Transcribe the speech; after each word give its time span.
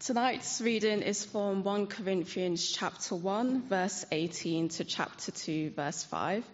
Tonight's 0.00 0.60
reading 0.60 1.02
is 1.02 1.24
from 1.24 1.64
1 1.64 1.88
Corinthians 1.88 2.70
chapter 2.70 3.16
1 3.16 3.62
verse 3.68 4.06
18 4.12 4.68
to 4.68 4.84
chapter 4.84 5.32
2 5.32 5.70
verse 5.70 6.04
5 6.04 6.44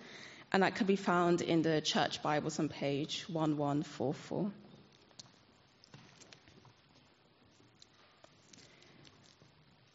and 0.50 0.62
that 0.62 0.76
can 0.76 0.86
be 0.86 0.96
found 0.96 1.42
in 1.42 1.60
the 1.60 1.82
church 1.82 2.22
bibles 2.22 2.58
on 2.58 2.70
page 2.70 3.26
1144. 3.28 4.50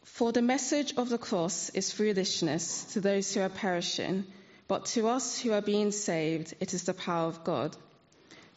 For 0.04 0.30
the 0.30 0.42
message 0.42 0.94
of 0.96 1.08
the 1.08 1.18
cross 1.18 1.70
is 1.70 1.90
foolishness 1.90 2.84
to 2.92 3.00
those 3.00 3.34
who 3.34 3.40
are 3.40 3.48
perishing, 3.48 4.26
but 4.68 4.86
to 4.94 5.08
us 5.08 5.40
who 5.40 5.50
are 5.54 5.60
being 5.60 5.90
saved 5.90 6.54
it 6.60 6.72
is 6.72 6.84
the 6.84 6.94
power 6.94 7.26
of 7.26 7.42
God. 7.42 7.76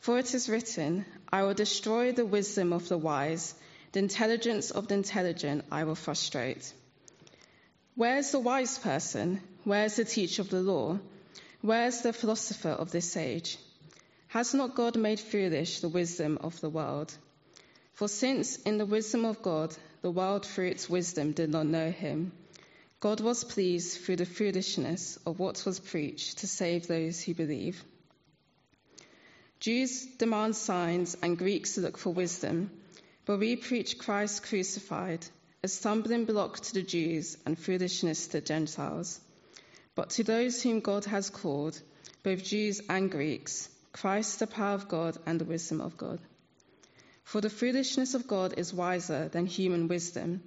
For 0.01 0.19
it 0.19 0.35
is 0.35 0.49
written, 0.49 1.05
I 1.31 1.41
will 1.41 1.55
destroy 1.55 2.11
the 2.11 2.27
wisdom 2.27 2.73
of 2.73 2.87
the 2.89 2.97
wise 2.97 3.55
the 3.93 3.99
intelligence 3.99 4.71
of 4.71 4.87
the 4.87 4.95
intelligent 4.95 5.65
I 5.71 5.83
will 5.83 5.95
frustrate. 5.95 6.73
Where's 7.95 8.31
the 8.31 8.39
wise 8.39 8.77
person? 8.79 9.39
Where's 9.63 9.95
the 9.95 10.05
teacher 10.05 10.41
of 10.41 10.49
the 10.49 10.61
law? 10.61 10.99
Where's 11.61 12.01
the 12.01 12.11
philosopher 12.11 12.69
of 12.69 12.91
this 12.91 13.15
age? 13.15 13.57
Has 14.27 14.55
not 14.55 14.75
God 14.75 14.97
made 14.97 15.19
foolish 15.19 15.79
the 15.79 15.89
wisdom 15.89 16.39
of 16.41 16.59
the 16.59 16.69
world? 16.69 17.15
For 17.93 18.07
since 18.07 18.57
in 18.57 18.79
the 18.79 18.85
wisdom 18.87 19.25
of 19.25 19.43
God, 19.43 19.75
the 20.01 20.09
world 20.09 20.45
through 20.45 20.69
its 20.69 20.89
wisdom 20.89 21.31
did 21.31 21.51
not 21.51 21.67
know 21.67 21.91
him, 21.91 22.31
God 22.99 23.19
was 23.19 23.43
pleased 23.43 24.01
through 24.01 24.15
the 24.15 24.25
foolishness 24.25 25.19
of 25.25 25.37
what 25.37 25.63
was 25.65 25.79
preached 25.79 26.39
to 26.39 26.47
save 26.47 26.87
those 26.87 27.21
who 27.21 27.35
believe. 27.35 27.83
Jews 29.59 30.05
demand 30.17 30.55
signs 30.55 31.15
and 31.21 31.37
Greeks 31.37 31.77
look 31.77 31.97
for 31.97 32.11
wisdom. 32.11 32.71
But 33.25 33.39
we 33.39 33.55
preach 33.55 33.97
Christ 33.97 34.43
crucified, 34.43 35.25
a 35.63 35.69
stumbling 35.69 36.25
block 36.25 36.59
to 36.59 36.73
the 36.73 36.83
Jews 36.83 37.37
and 37.45 37.57
foolishness 37.57 38.27
to 38.27 38.33
the 38.33 38.41
Gentiles. 38.41 39.21
But 39.95 40.09
to 40.11 40.23
those 40.25 40.61
whom 40.61 40.81
God 40.81 41.05
has 41.05 41.29
called, 41.29 41.79
both 42.23 42.43
Jews 42.43 42.81
and 42.89 43.09
Greeks, 43.09 43.69
Christ 43.93 44.39
the 44.39 44.47
power 44.47 44.73
of 44.73 44.89
God 44.89 45.17
and 45.25 45.39
the 45.39 45.45
wisdom 45.45 45.79
of 45.79 45.95
God. 45.95 46.19
For 47.23 47.39
the 47.39 47.49
foolishness 47.49 48.13
of 48.13 48.27
God 48.27 48.55
is 48.57 48.73
wiser 48.73 49.29
than 49.29 49.45
human 49.45 49.87
wisdom, 49.87 50.43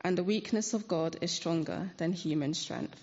and 0.00 0.18
the 0.18 0.24
weakness 0.24 0.74
of 0.74 0.88
God 0.88 1.16
is 1.20 1.30
stronger 1.30 1.92
than 1.98 2.12
human 2.12 2.54
strength. 2.54 3.00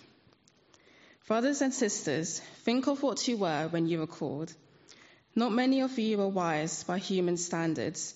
Brothers 1.28 1.62
and 1.62 1.74
sisters, 1.74 2.40
think 2.66 2.88
of 2.88 3.02
what 3.02 3.26
you 3.26 3.38
were 3.38 3.70
when 3.70 3.88
you 3.88 4.00
were 4.00 4.08
called. 4.08 4.54
Not 5.34 5.54
many 5.54 5.80
of 5.80 5.98
you 5.98 6.18
were 6.18 6.28
wise 6.28 6.84
by 6.84 6.98
human 6.98 7.38
standards 7.38 8.16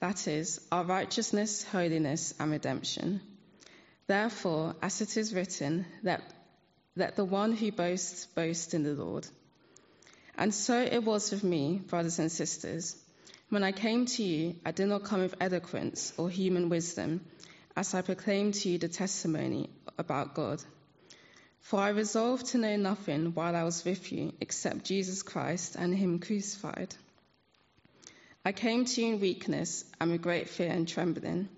that 0.00 0.28
is, 0.28 0.60
our 0.70 0.84
righteousness, 0.84 1.64
holiness, 1.64 2.34
and 2.38 2.50
redemption. 2.50 3.20
Therefore, 4.06 4.76
as 4.82 5.00
it 5.00 5.16
is 5.16 5.34
written, 5.34 5.86
let, 6.02 6.22
let 6.94 7.16
the 7.16 7.24
one 7.24 7.52
who 7.52 7.72
boasts 7.72 8.26
boast 8.26 8.74
in 8.74 8.82
the 8.82 8.94
Lord. 8.94 9.26
And 10.38 10.54
so 10.54 10.80
it 10.80 11.02
was 11.02 11.30
with 11.30 11.42
me, 11.42 11.78
brothers 11.78 12.18
and 12.18 12.30
sisters. 12.30 12.96
When 13.48 13.64
I 13.64 13.72
came 13.72 14.06
to 14.06 14.22
you, 14.22 14.56
I 14.64 14.72
did 14.72 14.88
not 14.88 15.04
come 15.04 15.22
with 15.22 15.34
eloquence 15.40 16.12
or 16.16 16.28
human 16.28 16.68
wisdom, 16.68 17.22
as 17.76 17.94
I 17.94 18.02
proclaimed 18.02 18.54
to 18.54 18.68
you 18.68 18.78
the 18.78 18.88
testimony 18.88 19.70
about 19.98 20.34
God. 20.34 20.62
For 21.60 21.80
I 21.80 21.88
resolved 21.88 22.46
to 22.46 22.58
know 22.58 22.76
nothing 22.76 23.34
while 23.34 23.56
I 23.56 23.64
was 23.64 23.84
with 23.84 24.12
you 24.12 24.32
except 24.40 24.84
Jesus 24.84 25.22
Christ 25.22 25.74
and 25.76 25.94
Him 25.96 26.18
crucified. 26.18 26.94
I 28.46 28.52
came 28.52 28.84
to 28.84 29.02
you 29.02 29.14
in 29.14 29.20
weakness 29.20 29.84
and 30.00 30.12
with 30.12 30.22
great 30.22 30.48
fear 30.48 30.70
and 30.70 30.86
trembling. 30.86 31.48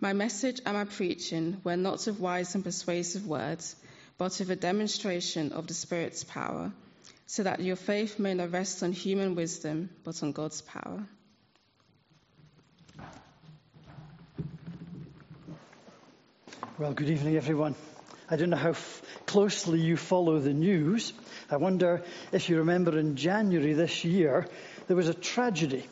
My 0.00 0.14
message 0.14 0.62
and 0.64 0.74
my 0.74 0.86
preaching 0.86 1.60
were 1.62 1.76
not 1.76 2.06
of 2.06 2.20
wise 2.20 2.54
and 2.54 2.64
persuasive 2.64 3.26
words, 3.26 3.76
but 4.16 4.40
of 4.40 4.48
a 4.48 4.56
demonstration 4.56 5.52
of 5.52 5.66
the 5.66 5.74
Spirit's 5.74 6.24
power, 6.24 6.72
so 7.26 7.42
that 7.42 7.60
your 7.60 7.76
faith 7.76 8.18
may 8.18 8.32
not 8.32 8.50
rest 8.50 8.82
on 8.82 8.92
human 8.92 9.34
wisdom, 9.34 9.90
but 10.04 10.22
on 10.22 10.32
God's 10.32 10.62
power. 10.62 11.06
Well, 16.78 16.94
good 16.94 17.10
evening, 17.10 17.36
everyone. 17.36 17.74
I 18.30 18.36
don't 18.36 18.48
know 18.48 18.56
how 18.56 18.70
f- 18.70 19.02
closely 19.26 19.80
you 19.80 19.98
follow 19.98 20.38
the 20.38 20.54
news. 20.54 21.12
I 21.50 21.58
wonder 21.58 22.02
if 22.32 22.48
you 22.48 22.56
remember 22.56 22.98
in 22.98 23.16
January 23.16 23.74
this 23.74 24.02
year, 24.02 24.46
there 24.86 24.96
was 24.96 25.08
a 25.08 25.14
tragedy 25.14 25.84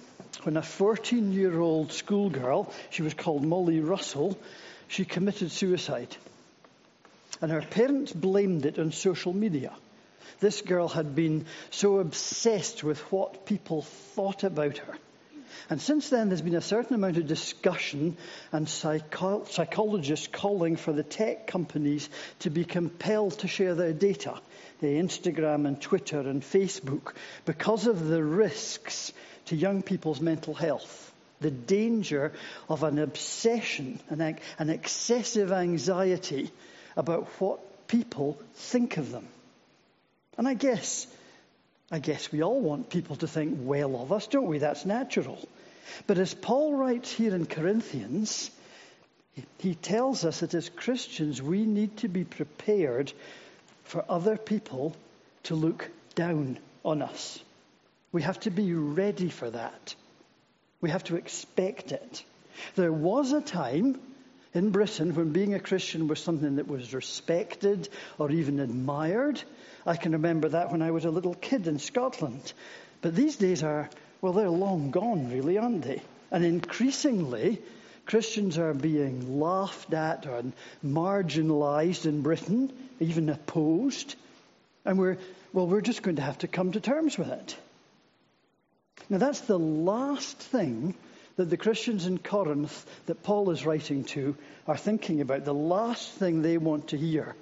when 0.43 0.57
a 0.57 0.63
14 0.63 1.33
year 1.33 1.59
old 1.59 1.93
schoolgirl, 1.93 2.73
she 2.91 3.03
was 3.03 3.15
called 3.15 3.45
Molly 3.45 3.81
Russell, 3.81 4.39
she 4.89 5.05
committed 5.05 5.51
suicide. 5.51 6.17
And 7.41 7.51
her 7.51 7.63
parents 7.63 8.13
blamed 8.13 8.65
it 8.65 8.79
on 8.79 8.93
social 8.93 9.33
media. 9.33 9.73
This 10.41 10.63
girl 10.63 10.89
had 10.89 11.15
been 11.15 11.47
so 11.71 11.99
obsessed 11.99 12.83
with 12.85 13.01
what 13.13 13.47
people 13.47 13.83
thought 13.83 14.45
about 14.45 14.79
her. 14.79 14.95
And 15.71 15.81
since 15.81 16.11
then, 16.11 16.29
there's 16.29 16.43
been 16.43 16.55
a 16.55 16.61
certain 16.61 16.95
amount 16.95 17.17
of 17.17 17.27
discussion 17.27 18.17
and 18.53 18.69
psycho- 18.69 19.45
psychologists 19.45 20.27
calling 20.27 20.77
for 20.77 20.93
the 20.93 21.03
tech 21.03 21.47
companies 21.47 22.09
to 22.41 22.51
be 22.51 22.65
compelled 22.65 23.39
to 23.39 23.49
share 23.49 23.75
their 23.75 23.93
data, 23.93 24.39
the 24.81 24.99
Instagram 24.99 25.67
and 25.67 25.81
Twitter 25.81 26.21
and 26.21 26.43
Facebook, 26.43 27.15
because 27.47 27.87
of 27.87 28.07
the 28.07 28.23
risks 28.23 29.13
to 29.47 29.57
young 29.57 29.83
people's 29.83 30.21
mental 30.21 30.55
health. 30.55 31.13
The 31.41 31.51
danger 31.51 32.33
of 32.69 32.83
an 32.85 32.99
obsession, 32.99 34.01
an, 34.09 34.39
an 34.59 34.71
excessive 34.71 35.53
anxiety 35.53 36.51
about 36.97 37.27
what 37.41 37.89
people 37.89 38.39
think 38.55 38.97
of 38.97 39.11
them. 39.11 39.27
And 40.39 40.49
I 40.49 40.55
guess, 40.55 41.07
I 41.91 41.99
guess 41.99 42.33
we 42.33 42.43
all 42.43 42.61
want 42.61 42.91
people 42.91 43.17
to 43.17 43.29
think 43.29 43.59
well 43.61 44.01
of 44.01 44.13
us, 44.13 44.27
don't 44.27 44.47
we? 44.47 44.59
That's 44.59 44.85
natural. 44.85 45.39
But 46.07 46.19
as 46.19 46.35
Paul 46.35 46.75
writes 46.75 47.13
here 47.13 47.35
in 47.35 47.47
Corinthians, 47.47 48.51
he 49.59 49.75
tells 49.75 50.25
us 50.25 50.41
that 50.41 50.55
as 50.55 50.69
Christians 50.69 51.43
we 51.43 51.67
need 51.67 51.97
to 51.99 52.09
be 52.09 52.25
prepared 52.25 53.13
for 53.85 54.05
other 54.09 54.37
people 54.37 54.97
to 55.45 55.55
look 55.55 55.91
down 56.15 56.59
on 56.85 57.03
us. 57.03 57.43
We 58.15 58.23
have 58.23 58.39
to 58.41 58.51
be 58.51 58.73
ready 58.73 59.29
for 59.29 59.51
that. 59.51 59.97
We 60.81 60.91
have 60.91 61.03
to 61.05 61.17
expect 61.17 61.91
it. 61.91 62.23
There 62.77 62.93
was 62.93 63.33
a 63.33 63.41
time 63.41 63.99
in 64.55 64.71
Britain 64.71 65.17
when 65.17 65.33
being 65.33 65.53
a 65.53 65.59
Christian 65.59 66.07
was 66.07 66.21
something 66.21 66.55
that 66.57 66.69
was 66.69 66.95
respected 66.95 67.89
or 68.17 68.31
even 68.31 68.61
admired. 68.61 69.43
I 69.85 69.97
can 69.97 70.13
remember 70.13 70.51
that 70.51 70.71
when 70.71 70.81
I 70.81 70.93
was 70.93 71.05
a 71.05 71.11
little 71.11 71.35
kid 71.35 71.67
in 71.67 71.81
Scotland. 71.81 72.53
But 73.03 73.17
these 73.17 73.35
days 73.35 73.65
are, 73.65 73.91
well, 74.21 74.33
they're 74.33 74.49
long 74.49 74.93
gone, 74.93 75.29
really, 75.33 75.59
aren't 75.59 75.83
they? 75.83 76.01
And 76.31 76.45
increasingly, 76.45 77.61
Christians 78.07 78.59
are 78.59 78.75
being 78.75 79.41
laughed 79.41 79.93
at 79.93 80.25
and 80.27 80.53
marginalized 80.87 82.07
in 82.07 82.23
Britain, 82.23 82.73
even 83.01 83.29
opposed. 83.29 84.15
And 84.85 85.01
we're, 85.01 85.19
well, 85.53 85.67
we're 85.67 85.81
just 85.81 86.03
going 86.03 86.17
to 86.17 86.23
have 86.23 86.39
to 86.39 86.47
come 86.47 86.71
to 86.73 86.81
terms 86.81 87.19
with 87.19 87.31
it. 87.31 87.57
Now, 89.09 89.19
that's 89.19 89.41
the 89.41 89.59
last 89.59 90.39
thing 90.39 90.95
that 91.37 91.51
the 91.51 91.57
Christians 91.57 92.07
in 92.07 92.19
Corinth 92.19 92.87
that 93.07 93.23
Paul 93.23 93.51
is 93.51 93.67
writing 93.67 94.05
to 94.05 94.37
are 94.67 94.77
thinking 94.77 95.21
about, 95.21 95.45
the 95.45 95.55
last 95.55 96.11
thing 96.13 96.43
they 96.43 96.59
want 96.59 96.89
to 96.89 96.97
hear. 96.97 97.35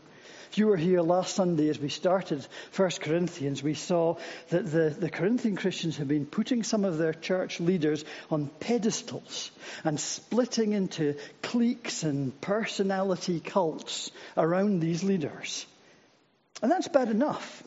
If 0.51 0.59
you 0.59 0.67
were 0.67 0.77
here 0.77 1.01
last 1.01 1.35
Sunday 1.35 1.71
as 1.71 1.79
we 1.79 1.89
started 1.89 2.47
1 2.77 2.91
Corinthians, 3.01 3.63
we 3.63 3.73
saw 3.73 4.17
that 4.51 4.71
the, 4.71 4.91
the 4.91 5.09
Corinthian 5.09 5.57
Christians 5.57 5.97
have 5.97 6.09
been 6.09 6.27
putting 6.27 6.63
some 6.63 6.85
of 6.85 6.99
their 6.99 7.15
church 7.15 7.59
leaders 7.59 8.05
on 8.31 8.51
pedestals 8.61 9.51
and 9.83 9.99
splitting 9.99 10.73
into 10.73 11.17
cliques 11.41 12.03
and 12.03 12.39
personality 12.43 13.41
cults 13.41 14.11
around 14.37 14.81
these 14.81 15.03
leaders. 15.03 15.65
And 16.61 16.71
that's 16.71 16.89
bad 16.89 17.09
enough. 17.09 17.63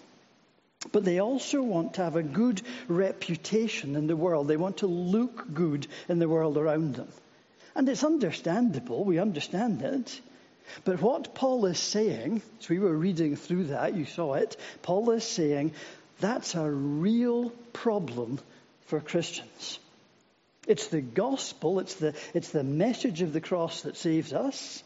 But 0.96 1.04
they 1.04 1.20
also 1.20 1.62
want 1.62 1.96
to 1.96 2.04
have 2.04 2.16
a 2.16 2.24
good 2.24 2.62
reputation 2.88 3.98
in 3.98 4.08
the 4.08 4.16
world. 4.16 4.48
They 4.48 4.56
want 4.56 4.78
to 4.78 4.88
look 4.88 5.54
good 5.54 5.88
in 6.08 6.20
the 6.20 6.30
world 6.30 6.58
around 6.58 6.96
them. 6.96 7.10
And 7.76 7.90
it's 7.90 8.06
understandable, 8.06 9.04
we 9.04 9.20
understand 9.20 9.82
it. 9.82 10.22
But 10.86 11.02
what 11.02 11.36
Paul 11.36 11.66
is 11.66 11.80
saying, 11.80 12.42
as 12.62 12.70
we 12.70 12.80
were 12.80 12.96
reading 12.96 13.36
through 13.36 13.66
that, 13.66 13.98
you 13.98 14.06
saw 14.06 14.36
it, 14.36 14.56
Paul 14.84 15.12
is 15.12 15.26
saying 15.26 15.74
that's 16.22 16.56
a 16.56 16.72
real 16.72 17.50
problem 17.74 18.40
for 18.86 19.02
Christians. 19.02 19.80
It's 20.66 20.88
the 20.88 21.02
gospel, 21.02 21.80
it's 21.80 21.96
the, 21.96 22.16
it's 22.34 22.52
the 22.52 22.64
message 22.64 23.22
of 23.22 23.34
the 23.34 23.42
cross 23.42 23.82
that 23.82 23.98
saves 23.98 24.32
us. 24.32 24.82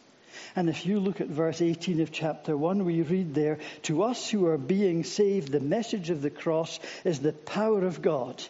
And 0.55 0.69
if 0.69 0.85
you 0.85 0.99
look 0.99 1.21
at 1.21 1.27
verse 1.27 1.61
18 1.61 2.01
of 2.01 2.11
chapter 2.11 2.55
1, 2.55 2.85
we 2.85 3.01
read 3.01 3.33
there, 3.33 3.59
To 3.83 4.03
us 4.03 4.29
who 4.29 4.47
are 4.47 4.57
being 4.57 5.03
saved, 5.03 5.51
the 5.51 5.59
message 5.59 6.09
of 6.09 6.21
the 6.21 6.29
cross 6.29 6.79
is 7.03 7.19
the 7.19 7.33
power 7.33 7.85
of 7.85 8.01
God. 8.01 8.41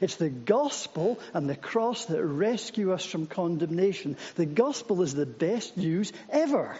It's 0.00 0.16
the 0.16 0.30
gospel 0.30 1.18
and 1.34 1.48
the 1.48 1.56
cross 1.56 2.06
that 2.06 2.24
rescue 2.24 2.92
us 2.92 3.04
from 3.04 3.26
condemnation. 3.26 4.16
The 4.36 4.46
gospel 4.46 5.02
is 5.02 5.14
the 5.14 5.26
best 5.26 5.76
news 5.76 6.12
ever. 6.30 6.76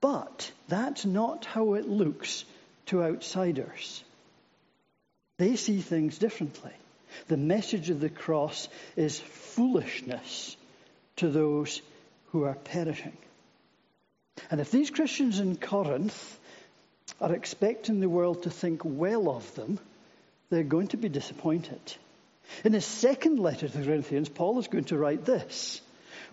But 0.00 0.50
that's 0.68 1.04
not 1.06 1.46
how 1.46 1.74
it 1.74 1.88
looks 1.88 2.44
to 2.86 3.02
outsiders. 3.02 4.04
They 5.38 5.56
see 5.56 5.80
things 5.80 6.18
differently. 6.18 6.72
The 7.28 7.36
message 7.36 7.90
of 7.90 8.00
the 8.00 8.10
cross 8.10 8.68
is 8.96 9.18
foolishness 9.18 10.56
to 11.16 11.28
those 11.28 11.80
who 12.32 12.44
are 12.44 12.54
perishing. 12.54 13.16
And 14.50 14.60
if 14.60 14.70
these 14.70 14.90
Christians 14.90 15.40
in 15.40 15.56
Corinth 15.56 16.38
are 17.20 17.34
expecting 17.34 18.00
the 18.00 18.08
world 18.08 18.42
to 18.42 18.50
think 18.50 18.82
well 18.84 19.28
of 19.28 19.54
them, 19.54 19.78
they're 20.50 20.62
going 20.62 20.88
to 20.88 20.96
be 20.96 21.08
disappointed. 21.08 21.80
In 22.64 22.72
his 22.72 22.84
second 22.84 23.38
letter 23.38 23.68
to 23.68 23.78
the 23.78 23.84
Corinthians, 23.84 24.28
Paul 24.28 24.58
is 24.58 24.68
going 24.68 24.84
to 24.84 24.98
write 24.98 25.24
this 25.24 25.80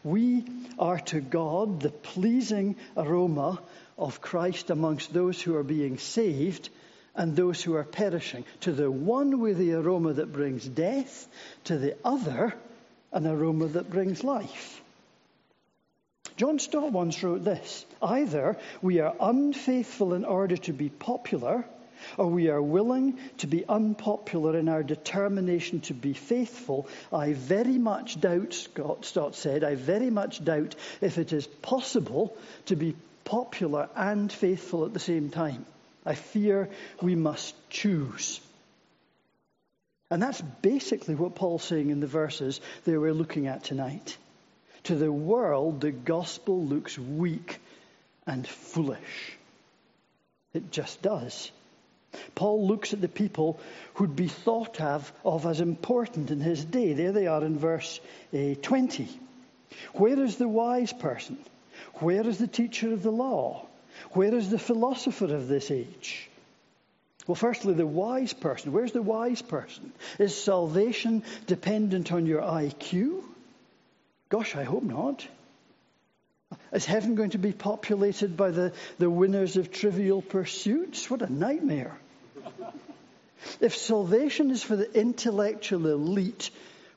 We 0.03 0.45
are 0.77 0.99
to 0.99 1.21
God 1.21 1.79
the 1.79 1.89
pleasing 1.89 2.75
aroma 2.97 3.61
of 3.97 4.21
Christ 4.21 4.69
amongst 4.69 5.13
those 5.13 5.41
who 5.41 5.55
are 5.55 5.63
being 5.63 5.97
saved 5.97 6.69
and 7.15 7.35
those 7.35 7.61
who 7.61 7.75
are 7.75 7.83
perishing. 7.83 8.45
To 8.61 8.71
the 8.71 8.89
one 8.89 9.39
with 9.39 9.57
the 9.57 9.73
aroma 9.73 10.13
that 10.13 10.33
brings 10.33 10.67
death, 10.67 11.27
to 11.65 11.77
the 11.77 11.95
other, 12.03 12.53
an 13.11 13.27
aroma 13.27 13.67
that 13.67 13.89
brings 13.89 14.23
life. 14.23 14.80
John 16.41 16.57
Stott 16.57 16.91
once 16.91 17.21
wrote 17.21 17.43
this 17.43 17.85
Either 18.01 18.57
we 18.81 18.99
are 18.99 19.13
unfaithful 19.19 20.15
in 20.15 20.25
order 20.25 20.57
to 20.57 20.73
be 20.73 20.89
popular, 20.89 21.63
or 22.17 22.25
we 22.31 22.49
are 22.49 22.59
willing 22.59 23.19
to 23.37 23.45
be 23.45 23.63
unpopular 23.69 24.57
in 24.57 24.67
our 24.67 24.81
determination 24.81 25.81
to 25.81 25.93
be 25.93 26.13
faithful. 26.13 26.87
I 27.13 27.33
very 27.33 27.77
much 27.77 28.19
doubt, 28.19 28.55
Scott 28.55 29.05
Stott 29.05 29.35
said, 29.35 29.63
I 29.63 29.75
very 29.75 30.09
much 30.09 30.43
doubt 30.43 30.73
if 30.99 31.19
it 31.19 31.31
is 31.31 31.45
possible 31.45 32.35
to 32.65 32.75
be 32.75 32.95
popular 33.23 33.87
and 33.95 34.33
faithful 34.33 34.85
at 34.85 34.93
the 34.93 34.99
same 34.99 35.29
time. 35.29 35.63
I 36.07 36.15
fear 36.15 36.71
we 37.03 37.13
must 37.13 37.53
choose. 37.69 38.41
And 40.09 40.19
that's 40.23 40.41
basically 40.41 41.13
what 41.13 41.35
Paul's 41.35 41.63
saying 41.63 41.91
in 41.91 41.99
the 41.99 42.07
verses 42.07 42.61
that 42.85 42.99
we're 42.99 43.13
looking 43.13 43.45
at 43.45 43.63
tonight. 43.63 44.17
To 44.85 44.95
the 44.95 45.11
world, 45.11 45.81
the 45.81 45.91
gospel 45.91 46.63
looks 46.63 46.97
weak 46.97 47.59
and 48.25 48.47
foolish. 48.47 49.37
It 50.53 50.71
just 50.71 51.01
does. 51.01 51.51
Paul 52.35 52.67
looks 52.67 52.93
at 52.93 53.01
the 53.01 53.07
people 53.07 53.59
who'd 53.93 54.15
be 54.15 54.27
thought 54.27 54.81
of, 54.81 55.11
of 55.23 55.45
as 55.45 55.61
important 55.61 56.31
in 56.31 56.39
his 56.39 56.65
day. 56.65 56.93
There 56.93 57.11
they 57.11 57.27
are 57.27 57.43
in 57.43 57.57
verse 57.57 57.99
uh, 58.33 58.55
20. 58.61 59.07
Where 59.93 60.19
is 60.19 60.35
the 60.35 60.47
wise 60.47 60.91
person? 60.91 61.37
Where 61.95 62.27
is 62.27 62.37
the 62.37 62.47
teacher 62.47 62.91
of 62.91 63.03
the 63.03 63.11
law? 63.11 63.65
Where 64.11 64.33
is 64.33 64.49
the 64.49 64.59
philosopher 64.59 65.33
of 65.33 65.47
this 65.47 65.71
age? 65.71 66.29
Well, 67.27 67.35
firstly, 67.35 67.73
the 67.73 67.87
wise 67.87 68.33
person. 68.33 68.73
Where's 68.73 68.91
the 68.91 69.01
wise 69.01 69.41
person? 69.41 69.93
Is 70.19 70.35
salvation 70.35 71.23
dependent 71.45 72.11
on 72.11 72.25
your 72.25 72.41
IQ? 72.41 73.23
Gosh, 74.31 74.55
I 74.55 74.63
hope 74.63 74.81
not. 74.81 75.27
Is 76.73 76.85
heaven 76.85 77.13
going 77.13 77.29
to 77.31 77.37
be 77.37 77.51
populated 77.53 78.35
by 78.35 78.49
the, 78.49 78.73
the 78.97 79.09
winners 79.09 79.57
of 79.57 79.71
trivial 79.71 80.23
pursuits? 80.23 81.07
What 81.07 81.21
a 81.21 81.31
nightmare. 81.31 81.95
if 83.59 83.77
salvation 83.77 84.49
is 84.49 84.63
for 84.63 84.75
the 84.75 84.91
intellectual 84.99 85.85
elite, 85.85 86.49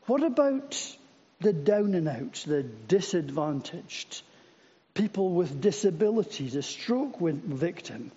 what 0.06 0.22
about 0.22 0.96
the 1.40 1.52
down 1.52 1.94
and 1.94 2.08
outs, 2.08 2.44
the 2.44 2.62
disadvantaged? 2.62 4.22
people 4.94 5.30
with 5.30 5.60
disabilities, 5.60 6.54
a 6.54 6.62
stroke 6.62 7.18
victim, 7.20 8.12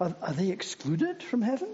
are, 0.00 0.14
are 0.22 0.32
they 0.32 0.50
excluded 0.50 1.22
from 1.22 1.42
heaven? 1.42 1.68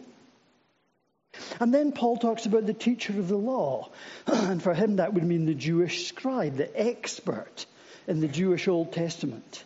And 1.61 1.73
then 1.73 1.93
Paul 1.93 2.17
talks 2.17 2.47
about 2.47 2.67
the 2.67 2.75
teacher 2.75 3.19
of 3.19 3.29
the 3.29 3.37
law. 3.37 3.91
and 4.27 4.63
for 4.63 4.75
him, 4.75 4.97
that 4.97 5.15
would 5.15 5.25
mean 5.25 5.47
the 5.47 5.55
Jewish 5.55 6.09
scribe, 6.09 6.57
the 6.57 6.81
expert 6.81 7.67
in 8.07 8.21
the 8.21 8.29
Jewish 8.29 8.67
Old 8.69 8.93
Testament. 8.93 9.65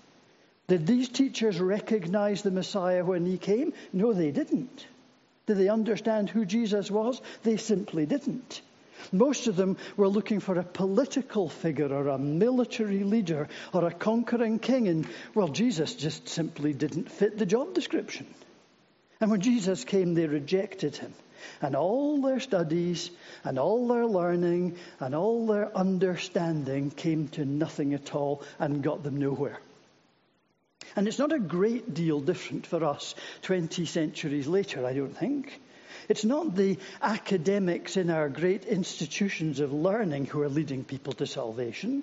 Did 0.66 0.86
these 0.86 1.08
teachers 1.08 1.60
recognize 1.60 2.42
the 2.42 2.50
Messiah 2.50 3.04
when 3.04 3.26
he 3.26 3.38
came? 3.38 3.74
No, 3.92 4.12
they 4.12 4.30
didn't. 4.30 4.86
Did 5.46 5.58
they 5.58 5.68
understand 5.68 6.30
who 6.30 6.46
Jesus 6.46 6.90
was? 6.90 7.20
They 7.42 7.58
simply 7.58 8.06
didn't. 8.06 8.62
Most 9.12 9.46
of 9.46 9.56
them 9.56 9.76
were 9.96 10.08
looking 10.08 10.40
for 10.40 10.58
a 10.58 10.64
political 10.64 11.50
figure 11.50 11.92
or 11.92 12.08
a 12.08 12.18
military 12.18 13.04
leader 13.04 13.48
or 13.72 13.86
a 13.86 13.92
conquering 13.92 14.58
king. 14.58 14.88
And, 14.88 15.06
well, 15.34 15.48
Jesus 15.48 15.94
just 15.94 16.28
simply 16.28 16.72
didn't 16.72 17.10
fit 17.10 17.36
the 17.36 17.44
job 17.46 17.74
description. 17.74 18.26
And 19.20 19.30
when 19.30 19.40
Jesus 19.40 19.84
came, 19.84 20.14
they 20.14 20.26
rejected 20.26 20.96
him. 20.96 21.12
And 21.60 21.76
all 21.76 22.20
their 22.20 22.40
studies 22.40 23.10
and 23.44 23.58
all 23.58 23.88
their 23.88 24.06
learning 24.06 24.76
and 25.00 25.14
all 25.14 25.46
their 25.46 25.76
understanding 25.76 26.90
came 26.90 27.28
to 27.28 27.44
nothing 27.44 27.94
at 27.94 28.14
all 28.14 28.42
and 28.58 28.82
got 28.82 29.02
them 29.02 29.16
nowhere. 29.16 29.58
And 30.96 31.08
it's 31.08 31.18
not 31.18 31.32
a 31.32 31.38
great 31.38 31.94
deal 31.94 32.20
different 32.20 32.66
for 32.66 32.84
us 32.84 33.14
20 33.42 33.84
centuries 33.86 34.46
later, 34.46 34.86
I 34.86 34.92
don't 34.92 35.16
think. 35.16 35.60
It's 36.08 36.24
not 36.24 36.54
the 36.54 36.78
academics 37.00 37.96
in 37.96 38.10
our 38.10 38.28
great 38.28 38.64
institutions 38.64 39.60
of 39.60 39.72
learning 39.72 40.26
who 40.26 40.42
are 40.42 40.48
leading 40.48 40.84
people 40.84 41.14
to 41.14 41.26
salvation. 41.26 42.02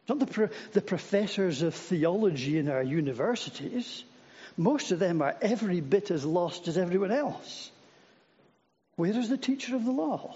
It's 0.00 0.08
not 0.08 0.18
the, 0.18 0.26
pro- 0.26 0.48
the 0.72 0.80
professors 0.80 1.62
of 1.62 1.74
theology 1.74 2.58
in 2.58 2.68
our 2.68 2.82
universities. 2.82 4.04
Most 4.56 4.90
of 4.90 4.98
them 4.98 5.22
are 5.22 5.36
every 5.40 5.80
bit 5.80 6.10
as 6.10 6.24
lost 6.24 6.66
as 6.66 6.76
everyone 6.76 7.12
else. 7.12 7.70
Where 8.98 9.16
is 9.16 9.28
the 9.28 9.38
teacher 9.38 9.76
of 9.76 9.84
the 9.84 9.92
law? 9.92 10.34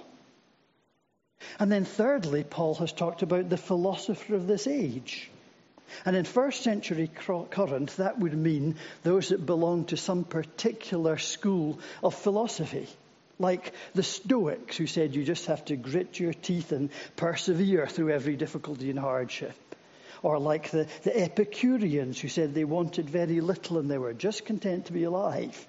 And 1.58 1.70
then, 1.70 1.84
thirdly, 1.84 2.44
Paul 2.44 2.76
has 2.76 2.92
talked 2.92 3.22
about 3.22 3.48
the 3.48 3.56
philosopher 3.56 4.36
of 4.36 4.46
this 4.46 4.68
age. 4.68 5.28
And 6.04 6.14
in 6.14 6.24
first 6.24 6.62
century 6.62 7.10
Corinth, 7.12 7.96
that 7.96 8.20
would 8.20 8.38
mean 8.38 8.76
those 9.02 9.30
that 9.30 9.44
belong 9.44 9.86
to 9.86 9.96
some 9.96 10.22
particular 10.22 11.18
school 11.18 11.80
of 12.04 12.14
philosophy. 12.14 12.86
Like 13.40 13.72
the 13.94 14.04
Stoics, 14.04 14.76
who 14.76 14.86
said 14.86 15.16
you 15.16 15.24
just 15.24 15.46
have 15.46 15.64
to 15.64 15.74
grit 15.74 16.20
your 16.20 16.32
teeth 16.32 16.70
and 16.70 16.90
persevere 17.16 17.88
through 17.88 18.10
every 18.10 18.36
difficulty 18.36 18.90
and 18.90 18.98
hardship. 18.98 19.56
Or 20.22 20.38
like 20.38 20.70
the, 20.70 20.86
the 21.02 21.20
Epicureans, 21.20 22.20
who 22.20 22.28
said 22.28 22.54
they 22.54 22.62
wanted 22.62 23.10
very 23.10 23.40
little 23.40 23.78
and 23.78 23.90
they 23.90 23.98
were 23.98 24.14
just 24.14 24.44
content 24.44 24.86
to 24.86 24.92
be 24.92 25.02
alive. 25.02 25.66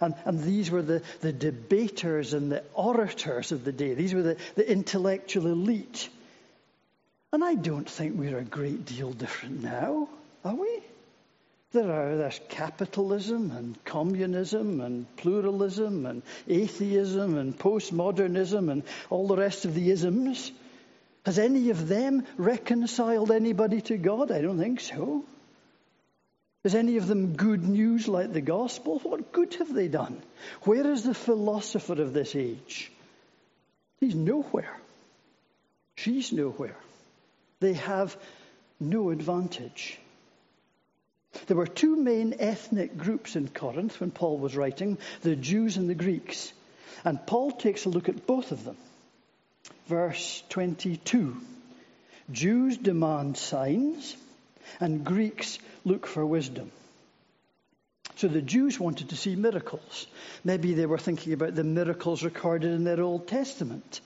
And, 0.00 0.14
and 0.24 0.42
these 0.42 0.70
were 0.70 0.82
the, 0.82 1.02
the 1.20 1.32
debaters 1.32 2.34
and 2.34 2.52
the 2.52 2.62
orators 2.74 3.52
of 3.52 3.64
the 3.64 3.72
day. 3.72 3.94
These 3.94 4.14
were 4.14 4.22
the, 4.22 4.36
the 4.54 4.70
intellectual 4.70 5.46
elite. 5.46 6.08
And 7.32 7.44
I 7.44 7.54
don't 7.54 7.88
think 7.88 8.18
we're 8.18 8.38
a 8.38 8.44
great 8.44 8.84
deal 8.84 9.12
different 9.12 9.62
now, 9.62 10.08
are 10.44 10.54
we? 10.54 10.80
There 11.72 11.90
are, 11.90 12.16
there's 12.16 12.40
capitalism 12.48 13.50
and 13.50 13.84
communism 13.84 14.80
and 14.80 15.04
pluralism 15.16 16.06
and 16.06 16.22
atheism 16.48 17.36
and 17.36 17.58
postmodernism 17.58 18.70
and 18.70 18.82
all 19.10 19.26
the 19.26 19.36
rest 19.36 19.64
of 19.64 19.74
the 19.74 19.90
isms. 19.90 20.52
Has 21.26 21.38
any 21.38 21.70
of 21.70 21.88
them 21.88 22.24
reconciled 22.36 23.32
anybody 23.32 23.80
to 23.82 23.96
God? 23.98 24.30
I 24.30 24.40
don't 24.40 24.58
think 24.58 24.80
so. 24.80 25.24
Is 26.66 26.74
any 26.74 26.96
of 26.96 27.06
them 27.06 27.34
good 27.34 27.62
news 27.62 28.08
like 28.08 28.32
the 28.32 28.40
gospel? 28.40 28.98
What 28.98 29.30
good 29.30 29.54
have 29.54 29.72
they 29.72 29.86
done? 29.86 30.20
Where 30.62 30.90
is 30.90 31.04
the 31.04 31.14
philosopher 31.14 32.02
of 32.02 32.12
this 32.12 32.34
age? 32.34 32.90
He's 34.00 34.16
nowhere. 34.16 34.76
She's 35.94 36.32
nowhere. 36.32 36.74
They 37.60 37.74
have 37.74 38.16
no 38.80 39.10
advantage. 39.10 39.96
There 41.46 41.56
were 41.56 41.68
two 41.68 41.94
main 41.94 42.34
ethnic 42.40 42.98
groups 42.98 43.36
in 43.36 43.46
Corinth 43.46 44.00
when 44.00 44.10
Paul 44.10 44.38
was 44.38 44.56
writing 44.56 44.98
the 45.22 45.36
Jews 45.36 45.76
and 45.76 45.88
the 45.88 45.94
Greeks. 45.94 46.52
And 47.04 47.24
Paul 47.28 47.52
takes 47.52 47.84
a 47.84 47.90
look 47.90 48.08
at 48.08 48.26
both 48.26 48.50
of 48.50 48.64
them. 48.64 48.76
Verse 49.86 50.42
22 50.48 51.36
Jews 52.32 52.76
demand 52.76 53.36
signs, 53.36 54.16
and 54.80 55.04
Greeks 55.04 55.58
look 55.84 56.06
for 56.06 56.24
wisdom. 56.24 56.70
So 58.16 58.28
the 58.28 58.42
Jews 58.42 58.80
wanted 58.80 59.10
to 59.10 59.16
see 59.16 59.36
miracles. 59.36 60.06
Maybe 60.42 60.72
they 60.72 60.86
were 60.86 60.98
thinking 60.98 61.32
about 61.32 61.54
the 61.54 61.64
miracles 61.64 62.22
recorded 62.22 62.72
in 62.72 62.84
their 62.84 63.02
Old 63.02 63.28
Testament. 63.28 64.00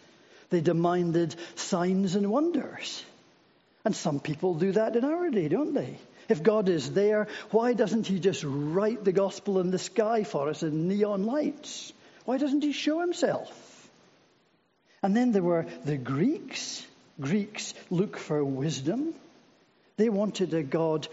They 0.50 0.60
demanded 0.60 1.36
signs 1.54 2.16
and 2.16 2.30
wonders. 2.30 3.04
And 3.84 3.94
some 3.94 4.18
people 4.18 4.54
do 4.54 4.72
that 4.72 4.96
in 4.96 5.04
our 5.04 5.30
day, 5.30 5.48
don't 5.48 5.74
they? 5.74 5.96
If 6.28 6.42
God 6.42 6.68
is 6.68 6.92
there, 6.92 7.28
why 7.50 7.72
doesn't 7.72 8.06
He 8.06 8.18
just 8.18 8.44
write 8.44 9.04
the 9.04 9.12
gospel 9.12 9.60
in 9.60 9.70
the 9.70 9.78
sky 9.78 10.24
for 10.24 10.48
us 10.48 10.62
in 10.62 10.88
neon 10.88 11.24
lights? 11.24 11.92
Why 12.24 12.38
doesn't 12.38 12.62
He 12.62 12.72
show 12.72 13.00
Himself? 13.00 13.50
And 15.02 15.16
then 15.16 15.32
there 15.32 15.42
were 15.42 15.66
the 15.84 15.96
Greeks. 15.96 16.86
Greeks 17.20 17.74
look 17.90 18.16
for 18.16 18.44
wisdom. 18.44 19.14
They 20.00 20.08
wanted 20.08 20.54
a 20.54 20.62
God 20.62 21.06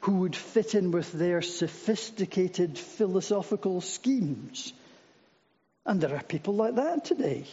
who 0.00 0.16
would 0.22 0.34
fit 0.34 0.74
in 0.74 0.90
with 0.90 1.12
their 1.12 1.40
sophisticated 1.40 2.76
philosophical 2.76 3.80
schemes. 3.80 4.72
And 5.86 6.00
there 6.00 6.16
are 6.16 6.22
people 6.24 6.56
like 6.56 6.74
that 6.74 7.04
today. 7.04 7.44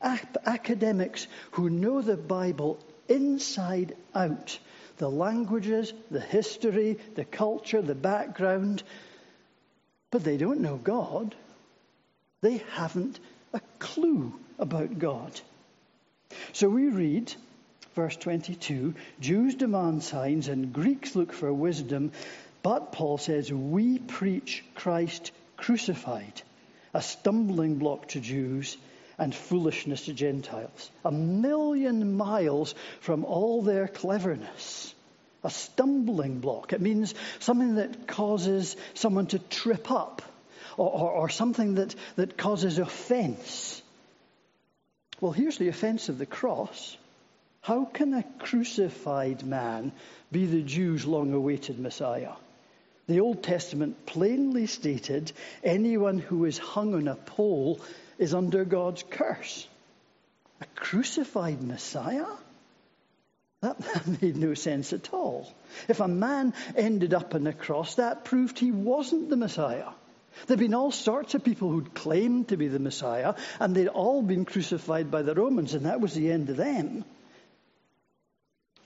academics 0.00 1.26
who 1.50 1.68
know 1.68 2.00
the 2.00 2.16
Bible 2.16 2.78
inside 3.08 3.96
out 4.14 4.56
the 4.98 5.10
languages, 5.10 5.92
the 6.12 6.20
history, 6.20 7.00
the 7.16 7.24
culture, 7.24 7.82
the 7.82 7.96
background, 7.96 8.84
but 10.12 10.22
they 10.22 10.36
don't 10.36 10.60
know 10.60 10.76
God. 10.76 11.34
They 12.40 12.58
haven't 12.70 13.18
a 13.52 13.60
clue 13.80 14.32
about 14.60 15.00
God. 15.00 15.40
So 16.52 16.68
we 16.68 16.86
read 16.86 17.34
verse 17.98 18.16
22 18.16 18.94
Jews 19.18 19.56
demand 19.56 20.04
signs 20.04 20.46
and 20.46 20.72
Greeks 20.72 21.16
look 21.16 21.32
for 21.32 21.52
wisdom, 21.52 22.12
but 22.62 22.92
Paul 22.92 23.18
says, 23.18 23.52
We 23.52 23.98
preach 23.98 24.64
Christ 24.76 25.32
crucified, 25.56 26.40
a 26.94 27.02
stumbling 27.02 27.78
block 27.78 28.06
to 28.10 28.20
Jews 28.20 28.76
and 29.18 29.34
foolishness 29.34 30.04
to 30.04 30.12
Gentiles. 30.12 30.92
A 31.04 31.10
million 31.10 32.16
miles 32.16 32.76
from 33.00 33.24
all 33.24 33.62
their 33.62 33.88
cleverness. 33.88 34.94
A 35.42 35.50
stumbling 35.50 36.38
block. 36.38 36.72
It 36.72 36.80
means 36.80 37.16
something 37.40 37.74
that 37.74 38.06
causes 38.06 38.76
someone 38.94 39.26
to 39.28 39.40
trip 39.40 39.90
up 39.90 40.22
or, 40.76 40.88
or, 40.88 41.10
or 41.10 41.28
something 41.30 41.74
that, 41.74 41.96
that 42.14 42.38
causes 42.38 42.78
offense. 42.78 43.82
Well, 45.20 45.32
here's 45.32 45.58
the 45.58 45.66
offense 45.66 46.08
of 46.08 46.18
the 46.18 46.26
cross. 46.26 46.96
How 47.60 47.84
can 47.84 48.14
a 48.14 48.22
crucified 48.38 49.44
man 49.44 49.92
be 50.32 50.46
the 50.46 50.62
Jews' 50.62 51.04
long 51.04 51.32
awaited 51.34 51.78
Messiah? 51.78 52.32
The 53.06 53.20
Old 53.20 53.42
Testament 53.42 54.06
plainly 54.06 54.66
stated 54.66 55.32
anyone 55.64 56.18
who 56.18 56.44
is 56.44 56.58
hung 56.58 56.94
on 56.94 57.08
a 57.08 57.14
pole 57.14 57.80
is 58.18 58.34
under 58.34 58.64
God's 58.64 59.02
curse. 59.02 59.66
A 60.60 60.66
crucified 60.74 61.62
Messiah? 61.62 62.26
That, 63.60 63.78
made 64.22 64.36
no 64.36 64.54
sense 64.54 64.92
at 64.92 65.12
all. 65.12 65.52
If 65.88 66.00
a 66.00 66.08
man 66.08 66.54
ended 66.76 67.12
up 67.12 67.34
on 67.34 67.46
a 67.46 67.52
cross, 67.52 67.96
that 67.96 68.24
proved 68.24 68.58
he 68.58 68.70
wasn't 68.70 69.30
the 69.30 69.36
Messiah. 69.36 69.88
There'd 70.46 70.60
been 70.60 70.74
all 70.74 70.92
sorts 70.92 71.34
of 71.34 71.44
people 71.44 71.70
who'd 71.70 71.94
claimed 71.94 72.48
to 72.48 72.56
be 72.56 72.68
the 72.68 72.78
Messiah, 72.78 73.34
and 73.58 73.74
they'd 73.74 73.88
all 73.88 74.22
been 74.22 74.44
crucified 74.44 75.10
by 75.10 75.22
the 75.22 75.34
Romans, 75.34 75.74
and 75.74 75.86
that 75.86 76.00
was 76.00 76.14
the 76.14 76.30
end 76.30 76.50
of 76.50 76.56
them 76.56 77.04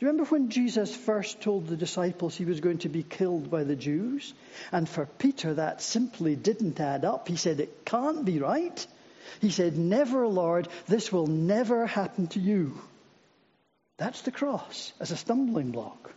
you 0.02 0.09
remember 0.09 0.28
when 0.30 0.49
Jesus 0.49 0.92
first 0.94 1.42
told 1.42 1.68
the 1.68 1.76
disciples 1.76 2.35
he 2.35 2.44
was 2.44 2.59
going 2.59 2.78
to 2.78 2.88
be 2.88 3.04
killed 3.04 3.49
by 3.50 3.62
the 3.62 3.76
Jews? 3.76 4.35
And 4.73 4.88
for 4.88 5.06
Peter, 5.06 5.54
that 5.54 5.80
simply 5.80 6.35
didn't 6.35 6.80
add 6.80 7.04
up. 7.04 7.28
He 7.28 7.37
said, 7.37 7.61
It 7.61 7.85
can't 7.85 8.25
be 8.25 8.40
right. 8.40 8.85
He 9.40 9.50
said, 9.50 9.78
Never, 9.78 10.26
Lord, 10.26 10.66
this 10.88 11.12
will 11.12 11.28
never 11.28 11.87
happen 11.87 12.26
to 12.28 12.40
you. 12.40 12.76
That's 13.97 14.23
the 14.23 14.32
cross 14.32 14.92
as 14.99 15.12
a 15.12 15.16
stumbling 15.16 15.71
block. 15.71 16.12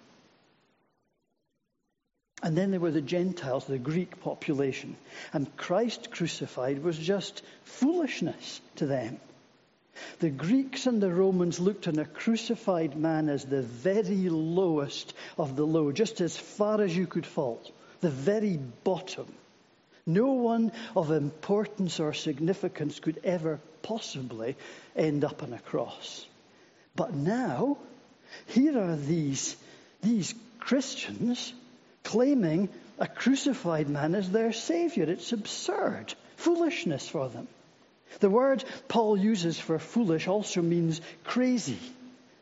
And 2.42 2.58
then 2.58 2.72
there 2.72 2.80
were 2.80 2.90
the 2.90 3.02
Gentiles, 3.02 3.66
the 3.66 3.78
Greek 3.78 4.20
population. 4.22 4.98
And 5.32 5.56
Christ 5.58 6.10
crucified 6.10 6.82
was 6.82 6.98
just 6.98 7.44
foolishness 7.64 8.62
to 8.78 8.88
them. 8.88 9.20
The 10.20 10.30
Greeks 10.30 10.88
and 10.88 11.02
the 11.02 11.14
Romans 11.14 11.60
looked 11.60 11.88
on 11.88 12.00
a 12.00 12.06
crucified 12.06 12.96
man 12.96 13.30
as 13.30 13.46
the 13.46 13.62
very 13.62 14.30
lowest 14.30 15.14
of 15.38 15.56
the 15.56 15.66
low, 15.66 15.92
just 15.92 16.22
as 16.22 16.38
far 16.38 16.82
as 16.82 16.96
you 16.96 17.08
could 17.08 17.26
fall, 17.26 17.62
the 18.02 18.10
very 18.10 18.58
bottom. 18.84 19.28
No 20.06 20.34
one 20.34 20.72
of 20.96 21.12
importance 21.12 22.00
or 22.00 22.14
significance 22.14 23.00
could 23.00 23.20
ever 23.24 23.60
possibly 23.82 24.56
end 24.96 25.24
up 25.24 25.44
on 25.44 25.54
a 25.54 25.60
cross. 25.60 26.26
But 26.96 27.14
now, 27.14 27.78
here 28.48 28.80
are 28.80 28.96
these, 28.96 29.56
these 30.02 30.34
Christians 30.60 31.54
claiming 32.04 32.70
a 33.00 33.08
crucified 33.08 33.90
man 33.90 34.16
as 34.16 34.30
their 34.30 34.54
savior. 34.54 35.06
It's 35.06 35.34
absurd, 35.34 36.14
foolishness 36.38 37.08
for 37.08 37.30
them. 37.30 37.48
The 38.20 38.30
word 38.30 38.64
Paul 38.88 39.18
uses 39.18 39.60
for 39.60 39.78
foolish 39.80 40.28
also 40.28 40.62
means 40.62 41.02
crazy, 41.24 41.80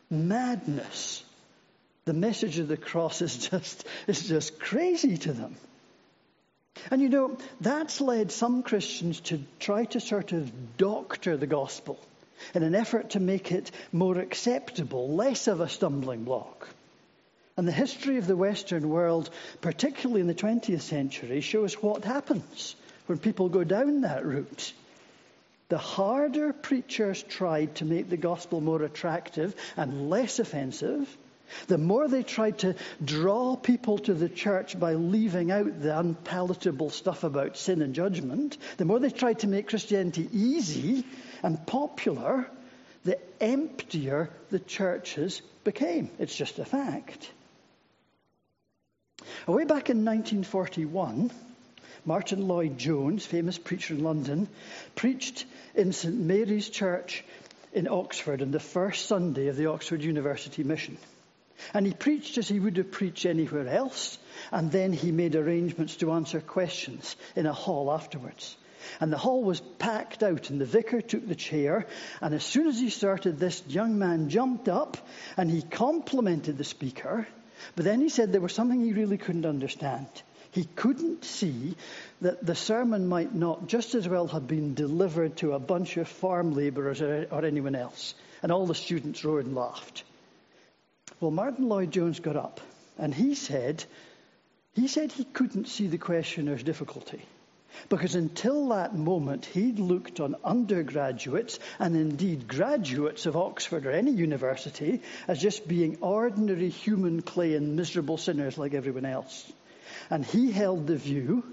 madness. 0.09 1.23
The 2.05 2.13
message 2.13 2.59
of 2.59 2.67
the 2.67 2.77
cross 2.77 3.21
is 3.21 3.49
just, 3.49 3.85
is 4.07 4.27
just 4.27 4.59
crazy 4.59 5.17
to 5.17 5.33
them. 5.33 5.55
And 6.91 7.01
you 7.01 7.09
know, 7.09 7.37
that's 7.61 8.01
led 8.01 8.31
some 8.31 8.63
Christians 8.63 9.19
to 9.21 9.41
try 9.59 9.85
to 9.85 9.99
sort 9.99 10.31
of 10.31 10.77
doctor 10.77 11.37
the 11.37 11.47
gospel 11.47 11.99
in 12.53 12.63
an 12.63 12.75
effort 12.75 13.11
to 13.11 13.19
make 13.19 13.51
it 13.51 13.71
more 13.91 14.17
acceptable, 14.17 15.15
less 15.15 15.47
of 15.47 15.61
a 15.61 15.69
stumbling 15.69 16.23
block. 16.23 16.67
And 17.55 17.67
the 17.67 17.71
history 17.71 18.17
of 18.17 18.27
the 18.27 18.35
Western 18.35 18.89
world, 18.89 19.29
particularly 19.61 20.21
in 20.21 20.27
the 20.27 20.33
20th 20.33 20.81
century, 20.81 21.41
shows 21.41 21.75
what 21.75 22.03
happens 22.03 22.75
when 23.05 23.19
people 23.19 23.49
go 23.49 23.63
down 23.63 24.01
that 24.01 24.25
route. 24.25 24.73
The 25.73 25.79
harder 25.79 26.53
preachers 26.53 27.23
tried 27.23 27.77
to 27.77 27.85
make 27.85 28.07
the 28.07 28.15
gospel 28.15 28.61
more 28.61 28.83
attractive 28.83 29.55
and 29.75 30.07
less 30.07 30.37
offensive, 30.37 31.17
the 31.65 31.79
more 31.79 32.07
they 32.07 32.21
tried 32.21 32.59
to 32.59 32.75
draw 33.03 33.55
people 33.55 33.97
to 33.97 34.13
the 34.13 34.29
church 34.29 34.79
by 34.79 34.93
leaving 34.93 35.49
out 35.49 35.81
the 35.81 35.97
unpalatable 35.97 36.91
stuff 36.91 37.23
about 37.23 37.57
sin 37.57 37.81
and 37.81 37.95
judgment, 37.95 38.59
the 38.77 38.85
more 38.85 38.99
they 38.99 39.09
tried 39.09 39.39
to 39.39 39.47
make 39.47 39.67
Christianity 39.67 40.29
easy 40.31 41.07
and 41.41 41.65
popular, 41.65 42.45
the 43.03 43.17
emptier 43.41 44.29
the 44.51 44.59
churches 44.59 45.41
became. 45.63 46.11
It's 46.19 46.35
just 46.35 46.59
a 46.59 46.65
fact. 46.65 47.31
Way 49.47 49.63
back 49.63 49.89
in 49.89 50.05
1941, 50.05 51.31
Martyn 52.05 52.47
Lloyd-Jones, 52.47 53.25
famous 53.25 53.57
preacher 53.57 53.93
in 53.93 54.03
London, 54.03 54.47
preached 54.95 55.45
in 55.73 55.93
St 55.93 56.15
Mary's 56.15 56.69
Church 56.69 57.23
in 57.71 57.87
Oxford 57.87 58.41
on 58.41 58.51
the 58.51 58.59
first 58.59 59.05
Sunday 59.05 59.47
of 59.47 59.55
the 59.55 59.67
Oxford 59.67 60.03
University 60.03 60.63
mission. 60.63 60.97
And 61.73 61.85
he 61.85 61.93
preached 61.93 62.37
as 62.37 62.47
he 62.47 62.59
would 62.59 62.77
have 62.77 62.91
preached 62.91 63.25
anywhere 63.25 63.67
else, 63.67 64.17
and 64.51 64.71
then 64.71 64.91
he 64.91 65.11
made 65.11 65.35
arrangements 65.35 65.95
to 65.97 66.11
answer 66.11 66.41
questions 66.41 67.15
in 67.35 67.45
a 67.45 67.53
hall 67.53 67.91
afterwards. 67.91 68.57
And 68.99 69.11
the 69.11 69.17
hall 69.17 69.43
was 69.43 69.61
packed 69.61 70.23
out, 70.23 70.49
and 70.49 70.59
the 70.59 70.65
vicar 70.65 71.01
took 71.01 71.25
the 71.25 71.35
chair. 71.35 71.87
And 72.19 72.33
as 72.33 72.43
soon 72.43 72.67
as 72.67 72.79
he 72.79 72.89
started, 72.89 73.39
this 73.39 73.63
young 73.67 73.97
man 73.97 74.29
jumped 74.29 74.67
up 74.67 74.97
and 75.37 75.49
he 75.49 75.61
complimented 75.61 76.57
the 76.57 76.65
speaker. 76.65 77.25
But 77.75 77.85
then 77.85 78.01
he 78.01 78.09
said 78.09 78.31
there 78.31 78.41
was 78.41 78.53
something 78.53 78.83
he 78.83 78.91
really 78.91 79.17
couldn't 79.17 79.45
understand. 79.45 80.07
He 80.53 80.65
couldn't 80.65 81.25
see 81.25 81.75
that 82.21 82.45
the 82.45 82.53
sermon 82.53 83.07
might 83.07 83.33
not 83.33 83.65
just 83.65 83.95
as 83.95 84.07
well 84.07 84.27
have 84.27 84.47
been 84.47 84.75
delivered 84.75 85.37
to 85.37 85.53
a 85.53 85.59
bunch 85.59 85.97
of 85.97 86.07
farm 86.07 86.53
labourers 86.53 87.01
or, 87.01 87.25
or 87.31 87.43
anyone 87.43 87.73
else. 87.73 88.13
And 88.43 88.51
all 88.51 88.67
the 88.67 88.75
students 88.75 89.25
roared 89.25 89.47
and 89.47 89.55
laughed. 89.55 90.03
Well, 91.19 91.31
Martyn 91.31 91.67
Lloyd-Jones 91.67 92.19
got 92.19 92.35
up 92.35 92.61
and 92.99 93.15
he 93.15 93.33
said, 93.33 93.83
he 94.75 94.87
said 94.87 95.11
he 95.11 95.23
couldn't 95.23 95.69
see 95.69 95.87
the 95.87 95.97
questioner's 95.97 96.61
difficulty. 96.61 97.25
Because 97.89 98.13
until 98.13 98.69
that 98.69 98.95
moment, 98.95 99.45
he'd 99.45 99.79
looked 99.79 100.19
on 100.19 100.35
undergraduates 100.43 101.57
and 101.79 101.95
indeed 101.95 102.47
graduates 102.47 103.25
of 103.25 103.35
Oxford 103.35 103.87
or 103.87 103.91
any 103.91 104.11
university 104.11 105.01
as 105.27 105.41
just 105.41 105.67
being 105.67 105.97
ordinary 106.01 106.69
human 106.69 107.23
clay 107.23 107.55
and 107.55 107.75
miserable 107.75 108.19
sinners 108.19 108.59
like 108.59 108.75
everyone 108.75 109.05
else. 109.05 109.51
And 110.09 110.25
he 110.25 110.51
held 110.51 110.87
the 110.87 110.95
view 110.95 111.43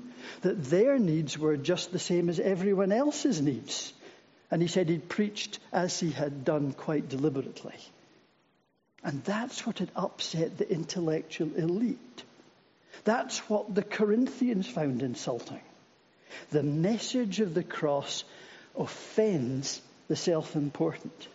that 0.42 0.64
their 0.64 0.98
needs 0.98 1.38
were 1.38 1.56
just 1.56 1.92
the 1.92 1.98
same 1.98 2.28
as 2.28 2.40
everyone 2.40 2.92
else's 2.92 3.40
needs. 3.40 3.92
And 4.50 4.60
he 4.60 4.68
said 4.68 4.88
he'd 4.88 5.08
preached 5.08 5.58
as 5.72 5.98
he 5.98 6.10
had 6.10 6.44
done 6.44 6.72
quite 6.72 7.08
deliberately. 7.08 7.76
And 9.02 9.24
that's 9.24 9.66
what 9.66 9.78
had 9.78 9.90
upset 9.96 10.58
the 10.58 10.70
intellectual 10.70 11.54
elite. 11.56 12.24
That's 13.04 13.38
what 13.48 13.74
the 13.74 13.82
Corinthians 13.82 14.66
found 14.66 15.02
insulting. 15.02 15.60
The 16.50 16.62
message 16.62 17.40
of 17.40 17.54
the 17.54 17.62
cross 17.62 18.24
offends 18.76 19.80
the 20.08 20.16
self 20.16 20.56
important 20.56 21.28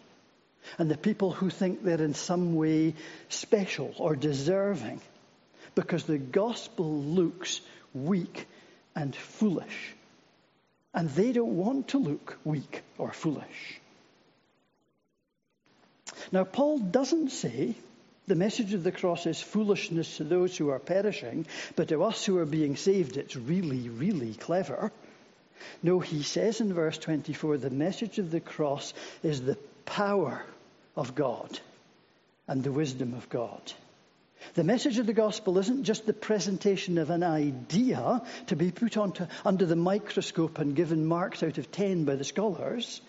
and 0.78 0.90
the 0.90 0.98
people 0.98 1.32
who 1.32 1.50
think 1.50 1.84
they're 1.84 2.02
in 2.02 2.14
some 2.14 2.56
way 2.56 2.94
special 3.30 3.94
or 3.98 4.16
deserving 4.16 5.02
because 5.76 6.06
the 6.06 6.18
gospel 6.18 6.92
looks 7.02 7.62
weak 7.94 8.48
and 8.96 9.16
foolish. 9.16 9.94
And 10.94 11.10
they 11.10 11.34
don't 11.34 11.58
want 11.58 11.90
to 11.90 11.98
look 11.98 12.38
weak 12.46 12.82
or 12.98 13.12
foolish. 13.12 13.82
Now, 16.32 16.46
Paul 16.46 16.80
doesn't 16.80 17.30
say 17.30 17.76
the 18.28 18.36
message 18.36 18.74
of 18.74 18.84
the 18.84 18.92
cross 18.92 19.26
is 19.26 19.42
foolishness 19.42 20.18
to 20.18 20.24
those 20.24 20.58
who 20.58 20.70
are 20.70 20.80
perishing, 20.80 21.46
but 21.76 21.90
to 21.90 22.04
us 22.04 22.26
who 22.26 22.38
are 22.38 22.46
being 22.46 22.76
saved, 22.76 23.18
it's 23.18 23.36
really, 23.36 23.90
really 23.90 24.34
clever. 24.34 24.92
No, 25.84 26.00
he 26.00 26.24
says 26.24 26.62
in 26.62 26.74
verse 26.74 26.98
24 26.98 27.58
the 27.58 27.70
message 27.70 28.18
of 28.18 28.32
the 28.32 28.40
cross 28.40 28.94
is 29.22 29.42
the 29.42 29.58
power 29.86 30.44
of 30.96 31.16
God 31.16 31.60
and 32.48 32.64
the 32.64 32.72
wisdom 32.72 33.14
of 33.14 33.30
God. 33.30 33.62
The 34.54 34.64
message 34.64 35.00
of 35.00 35.06
the 35.06 35.14
gospel 35.14 35.58
isn't 35.58 35.84
just 35.84 36.06
the 36.06 36.14
presentation 36.14 36.98
of 36.98 37.10
an 37.10 37.24
idea 37.24 38.22
to 38.48 38.56
be 38.56 38.72
put 38.72 38.98
onto, 38.98 39.26
under 39.44 39.66
the 39.66 39.76
microscope 39.76 40.60
and 40.60 40.76
given 40.76 41.06
marks 41.06 41.44
out 41.44 41.58
of 41.58 41.72
10 41.72 42.06
by 42.06 42.16
the 42.16 42.24
scholars. 42.24 43.02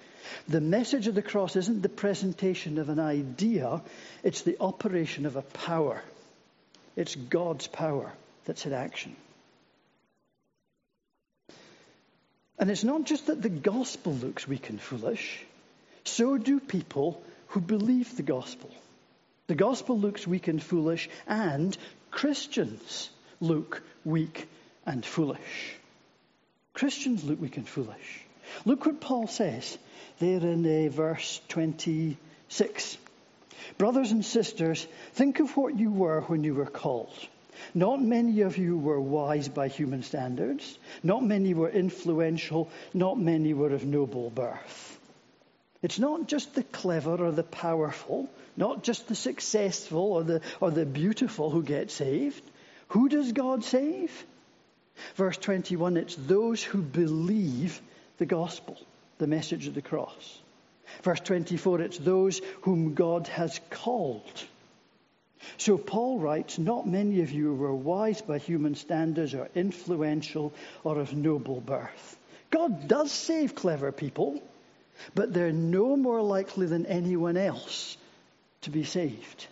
The 0.49 0.61
message 0.61 1.07
of 1.07 1.15
the 1.15 1.23
cross 1.23 1.55
isn't 1.55 1.83
the 1.83 1.89
presentation 1.89 2.79
of 2.79 2.89
an 2.89 2.99
idea, 2.99 3.83
it's 4.25 4.43
the 4.43 4.57
operation 4.59 5.27
of 5.27 5.37
a 5.37 5.43
power. 5.43 6.03
It's 6.97 7.15
God's 7.15 7.67
power 7.67 8.13
that's 8.45 8.67
in 8.67 8.73
action. 8.73 9.15
And 12.59 12.71
it's 12.71 12.85
not 12.85 13.05
just 13.05 13.27
that 13.27 13.43
the 13.43 13.51
gospel 13.51 14.15
looks 14.15 14.49
weak 14.49 14.71
and 14.71 14.81
foolish, 14.81 15.45
so 16.05 16.39
do 16.39 16.59
people 16.59 17.23
who 17.49 17.61
believe 17.61 18.17
the 18.17 18.23
gospel. 18.23 18.71
The 19.47 19.55
gospel 19.55 19.99
looks 19.99 20.27
weak 20.27 20.49
and 20.49 20.63
foolish, 20.63 21.09
and 21.27 21.77
Christians 22.11 23.11
look 23.41 23.83
weak 24.05 24.49
and 24.85 25.05
foolish. 25.05 25.77
Christians 26.75 27.23
look 27.25 27.41
weak 27.41 27.57
and 27.57 27.69
foolish. 27.69 28.25
Look 28.65 28.87
what 28.87 29.01
Paul 29.01 29.27
says 29.27 29.79
there 30.19 30.41
in 30.41 30.67
uh, 30.67 30.89
verse 30.91 31.41
26. 31.49 32.99
Brothers 33.79 34.13
and 34.13 34.25
sisters, 34.25 34.87
think 35.15 35.41
of 35.41 35.57
what 35.57 35.79
you 35.79 35.91
were 35.91 36.23
when 36.23 36.45
you 36.45 36.55
were 36.55 36.67
called. 36.67 37.15
Not 37.75 38.03
many 38.03 38.43
of 38.43 38.59
you 38.59 38.77
were 38.77 39.01
wise 39.01 39.49
by 39.49 39.69
human 39.69 40.03
standards. 40.03 40.79
Not 41.03 41.23
many 41.23 41.55
were 41.55 41.71
influential. 41.71 42.71
Not 42.93 43.19
many 43.19 43.55
were 43.55 43.73
of 43.73 43.85
noble 43.85 44.31
birth. 44.31 44.96
It's 45.87 46.01
not 46.01 46.27
just 46.27 46.57
the 46.57 46.65
clever 46.65 47.25
or 47.25 47.31
the 47.31 47.45
powerful, 47.45 48.29
not 48.57 48.83
just 48.83 49.07
the 49.07 49.15
successful 49.15 50.15
or 50.15 50.25
the, 50.25 50.41
or 50.61 50.73
the 50.73 50.85
beautiful 50.85 51.49
who 51.49 51.63
get 51.63 51.93
saved. 51.93 52.43
Who 52.89 53.09
does 53.09 53.31
God 53.31 53.63
save? 53.63 54.11
Verse 55.15 55.37
21 55.37 55.97
it's 55.97 56.17
those 56.17 56.61
who 56.61 56.83
believe 56.83 57.81
the 58.19 58.27
gospel, 58.27 58.77
the 59.19 59.29
message 59.29 59.69
of 59.69 59.75
the 59.75 59.81
cross. 59.81 60.41
Verse 61.05 61.21
24 61.21 61.83
it's 61.83 61.99
those 61.99 62.41
whom 62.63 62.95
God 62.95 63.29
has 63.29 63.61
called. 63.71 64.45
So 65.57 65.79
Paul 65.79 66.19
writes, 66.19 66.59
Not 66.59 66.89
many 66.89 67.21
of 67.21 67.31
you 67.31 67.55
were 67.55 67.73
wise 67.73 68.21
by 68.23 68.39
human 68.39 68.75
standards 68.75 69.35
or 69.35 69.49
influential 69.55 70.53
or 70.83 70.99
of 70.99 71.15
noble 71.15 71.61
birth. 71.61 72.19
God 72.51 72.89
does 72.89 73.13
save 73.13 73.55
clever 73.55 73.93
people, 73.93 74.43
but 75.15 75.33
they're 75.33 75.53
no 75.53 75.97
more 75.97 76.23
likely 76.23 76.67
than 76.67 76.87
anyone 76.87 77.37
else 77.37 77.97
to 78.63 78.71
be 78.71 78.85
saved. 78.85 79.47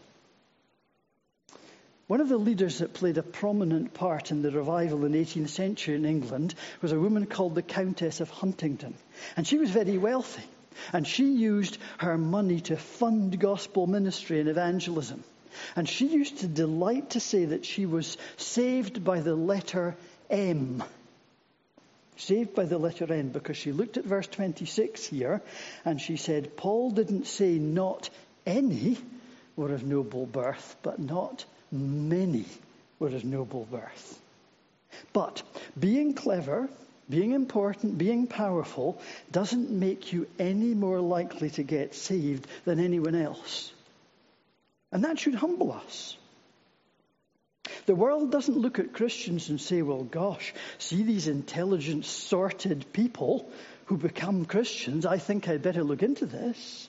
One 2.07 2.21
of 2.21 2.29
the 2.29 2.37
leaders 2.37 2.79
that 2.79 2.93
played 2.93 3.17
a 3.17 3.23
prominent 3.23 3.95
part 3.95 4.31
in 4.31 4.43
the 4.43 4.51
revival 4.51 5.07
in 5.07 5.13
the 5.13 5.25
18th 5.25 5.49
century 5.49 5.95
in 5.95 6.05
England 6.05 6.55
was 6.83 6.93
a 6.93 7.01
woman 7.01 7.25
called 7.25 7.55
the 7.55 7.63
Countess 7.63 8.21
of 8.21 8.29
Huntingdon. 8.29 8.95
And 9.37 9.47
she 9.47 9.57
was 9.57 9.71
very 9.71 9.97
wealthy. 9.97 10.43
And 10.93 11.07
she 11.07 11.33
used 11.33 11.79
her 11.99 12.19
money 12.19 12.61
to 12.63 12.77
fund 12.77 13.39
gospel 13.39 13.87
ministry 13.87 14.41
and 14.41 14.49
evangelism. 14.51 15.25
And 15.77 15.89
she 15.89 16.09
used 16.09 16.39
to 16.39 16.47
delight 16.47 17.11
to 17.11 17.21
say 17.21 17.47
that 17.47 17.65
she 17.65 17.87
was 17.87 18.19
saved 18.37 19.03
by 19.03 19.21
the 19.21 19.35
letter 19.35 19.97
M. 20.29 20.83
Saved 22.17 22.55
by 22.55 22.65
the 22.65 22.79
letter 22.79 23.13
M 23.13 23.29
because 23.31 23.57
she 23.57 23.73
looked 23.73 23.97
at 23.97 24.05
verse 24.05 24.27
26 24.29 25.05
here 25.07 25.43
and 25.85 26.01
she 26.01 26.17
said, 26.17 26.57
Paul 26.57 26.91
didn't 26.91 27.27
say 27.27 27.59
not 27.59 28.09
any 28.47 28.99
were 29.57 29.73
of 29.73 29.85
noble 29.85 30.27
birth, 30.27 30.77
but 30.83 30.99
not 30.99 31.45
many 31.73 32.47
were 32.99 33.09
of 33.09 33.25
noble 33.25 33.67
birth. 33.71 34.21
But 35.13 35.43
being 35.79 36.15
clever, 36.15 36.69
being 37.09 37.33
important, 37.33 37.99
being 37.99 38.27
powerful 38.27 39.01
doesn't 39.31 39.71
make 39.71 40.13
you 40.13 40.27
any 40.39 40.75
more 40.75 41.01
likely 41.01 41.51
to 41.51 41.63
get 41.63 41.95
saved 41.95 42.47
than 42.65 42.81
anyone 42.81 43.15
else. 43.15 43.73
And 44.93 45.05
that 45.05 45.19
should 45.19 45.35
humble 45.35 45.73
us. 45.73 46.17
The 47.87 47.95
world 47.95 48.31
doesn't 48.31 48.57
look 48.57 48.79
at 48.79 48.93
Christians 48.93 49.51
and 49.51 49.61
say, 49.61 49.83
well, 49.83 50.03
gosh, 50.03 50.55
see 50.79 51.03
these 51.03 51.29
intelligent, 51.29 52.05
sorted 52.05 52.93
people 52.93 53.51
who 53.87 53.99
become 53.99 54.47
Christians. 54.47 55.05
I 55.05 55.19
think 55.19 55.49
I'd 55.49 55.63
better 55.63 55.85
look 55.85 56.03
into 56.03 56.27
this. 56.27 56.89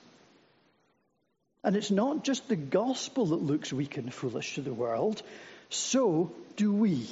And 1.62 1.76
it's 1.76 1.90
not 1.90 2.24
just 2.24 2.48
the 2.48 2.56
gospel 2.56 3.26
that 3.26 3.42
looks 3.42 3.72
weak 3.72 3.96
and 3.96 4.12
foolish 4.12 4.54
to 4.54 4.62
the 4.62 4.72
world, 4.72 5.22
so 5.68 6.32
do 6.56 6.72
we. 6.72 7.06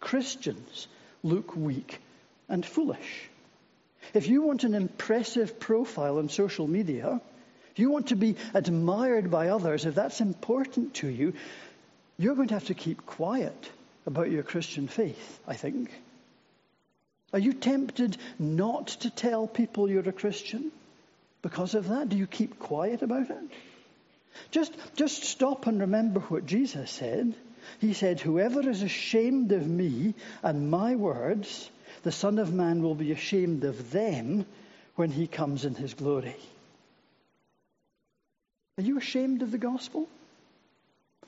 Christians 0.00 0.88
look 1.22 1.56
weak 1.56 2.00
and 2.48 2.66
foolish. 2.66 3.30
If 4.14 4.28
you 4.28 4.42
want 4.42 4.64
an 4.64 4.74
impressive 4.74 5.58
profile 5.58 6.18
on 6.18 6.28
social 6.28 6.66
media, 6.66 7.20
if 7.72 7.78
you 7.78 7.90
want 7.90 8.08
to 8.08 8.16
be 8.16 8.36
admired 8.54 9.30
by 9.30 9.48
others, 9.48 9.86
if 9.86 9.94
that's 9.94 10.20
important 10.20 10.94
to 10.94 11.08
you, 11.08 11.34
you're 12.18 12.34
going 12.34 12.48
to 12.48 12.54
have 12.54 12.66
to 12.66 12.74
keep 12.74 13.04
quiet 13.06 13.70
about 14.06 14.30
your 14.30 14.42
Christian 14.42 14.88
faith, 14.88 15.40
I 15.46 15.54
think. 15.54 15.90
Are 17.32 17.38
you 17.38 17.52
tempted 17.52 18.16
not 18.38 18.88
to 18.88 19.10
tell 19.10 19.46
people 19.46 19.90
you're 19.90 20.08
a 20.08 20.12
Christian 20.12 20.70
because 21.42 21.74
of 21.74 21.88
that? 21.88 22.08
Do 22.08 22.16
you 22.16 22.26
keep 22.26 22.58
quiet 22.58 23.02
about 23.02 23.30
it? 23.30 23.50
Just, 24.50 24.72
just 24.94 25.24
stop 25.24 25.66
and 25.66 25.80
remember 25.80 26.20
what 26.20 26.46
Jesus 26.46 26.90
said. 26.90 27.34
He 27.80 27.94
said, 27.94 28.20
Whoever 28.20 28.68
is 28.68 28.82
ashamed 28.82 29.52
of 29.52 29.66
me 29.66 30.14
and 30.42 30.70
my 30.70 30.94
words, 30.94 31.68
the 32.02 32.12
Son 32.12 32.38
of 32.38 32.52
Man 32.52 32.82
will 32.82 32.94
be 32.94 33.12
ashamed 33.12 33.64
of 33.64 33.90
them 33.90 34.46
when 34.94 35.10
he 35.10 35.26
comes 35.26 35.64
in 35.64 35.74
his 35.74 35.94
glory. 35.94 36.36
Are 38.78 38.82
you 38.82 38.98
ashamed 38.98 39.42
of 39.42 39.50
the 39.50 39.58
gospel? 39.58 40.08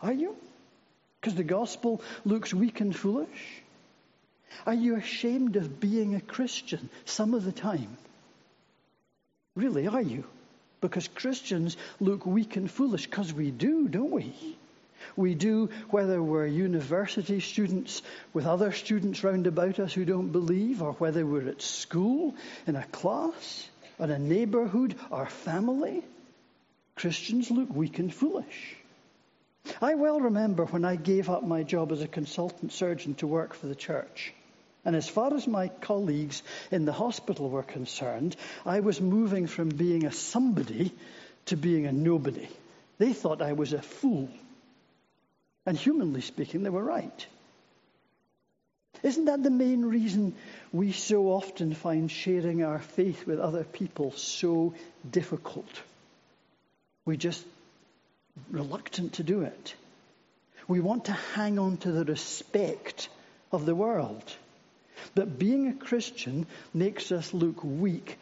Are 0.00 0.12
you? 0.12 0.36
Because 1.20 1.34
the 1.34 1.44
gospel 1.44 2.00
looks 2.24 2.54
weak 2.54 2.80
and 2.80 2.94
foolish? 2.94 3.62
Are 4.66 4.74
you 4.74 4.96
ashamed 4.96 5.56
of 5.56 5.80
being 5.80 6.14
a 6.14 6.20
Christian 6.20 6.90
some 7.04 7.34
of 7.34 7.44
the 7.44 7.52
time? 7.52 7.96
Really, 9.54 9.88
are 9.88 10.02
you? 10.02 10.24
Because 10.80 11.08
Christians 11.08 11.76
look 11.98 12.24
weak 12.24 12.56
and 12.56 12.70
foolish, 12.70 13.06
because 13.06 13.32
we 13.32 13.50
do, 13.50 13.88
don't 13.88 14.12
we? 14.12 14.32
We 15.16 15.34
do 15.34 15.70
whether 15.90 16.22
we're 16.22 16.46
university 16.46 17.40
students 17.40 18.02
with 18.32 18.46
other 18.46 18.72
students 18.72 19.24
round 19.24 19.46
about 19.46 19.80
us 19.80 19.92
who 19.92 20.04
don't 20.04 20.30
believe, 20.30 20.82
or 20.82 20.92
whether 20.92 21.26
we're 21.26 21.48
at 21.48 21.62
school, 21.62 22.34
in 22.66 22.76
a 22.76 22.84
class, 22.84 23.68
in 23.98 24.10
a 24.10 24.18
neighborhood, 24.18 24.94
our 25.10 25.28
family. 25.28 26.04
Christians 26.94 27.50
look 27.50 27.70
weak 27.70 27.98
and 27.98 28.14
foolish. 28.14 28.76
I 29.80 29.94
well 29.94 30.20
remember 30.20 30.64
when 30.64 30.84
I 30.84 30.96
gave 30.96 31.28
up 31.28 31.44
my 31.44 31.62
job 31.62 31.92
as 31.92 32.02
a 32.02 32.08
consultant 32.08 32.72
surgeon 32.72 33.14
to 33.16 33.26
work 33.26 33.54
for 33.54 33.66
the 33.66 33.74
church. 33.74 34.32
And 34.84 34.96
as 34.96 35.08
far 35.08 35.34
as 35.34 35.46
my 35.46 35.68
colleagues 35.68 36.42
in 36.70 36.84
the 36.84 36.92
hospital 36.92 37.50
were 37.50 37.62
concerned, 37.62 38.36
I 38.64 38.80
was 38.80 39.00
moving 39.00 39.46
from 39.46 39.68
being 39.68 40.06
a 40.06 40.12
somebody 40.12 40.92
to 41.46 41.56
being 41.56 41.86
a 41.86 41.92
nobody. 41.92 42.48
They 42.98 43.12
thought 43.12 43.42
I 43.42 43.52
was 43.52 43.72
a 43.72 43.82
fool. 43.82 44.28
And 45.66 45.76
humanly 45.76 46.22
speaking, 46.22 46.62
they 46.62 46.70
were 46.70 46.84
right. 46.84 47.26
Isn't 49.02 49.26
that 49.26 49.42
the 49.42 49.50
main 49.50 49.84
reason 49.84 50.34
we 50.72 50.92
so 50.92 51.26
often 51.26 51.74
find 51.74 52.10
sharing 52.10 52.64
our 52.64 52.80
faith 52.80 53.26
with 53.26 53.38
other 53.38 53.64
people 53.64 54.12
so 54.12 54.74
difficult? 55.08 55.70
We 57.04 57.16
just 57.16 57.44
reluctant 58.50 59.14
to 59.14 59.22
do 59.22 59.42
it. 59.42 59.74
We 60.66 60.80
want 60.80 61.06
to 61.06 61.12
hang 61.12 61.58
on 61.58 61.78
to 61.78 61.92
the 61.92 62.04
respect 62.04 63.08
of 63.52 63.64
the 63.64 63.74
world. 63.74 64.22
But 65.14 65.38
being 65.38 65.68
a 65.68 65.74
Christian 65.74 66.46
makes 66.74 67.12
us 67.12 67.32
look 67.32 67.62
weak 67.64 68.18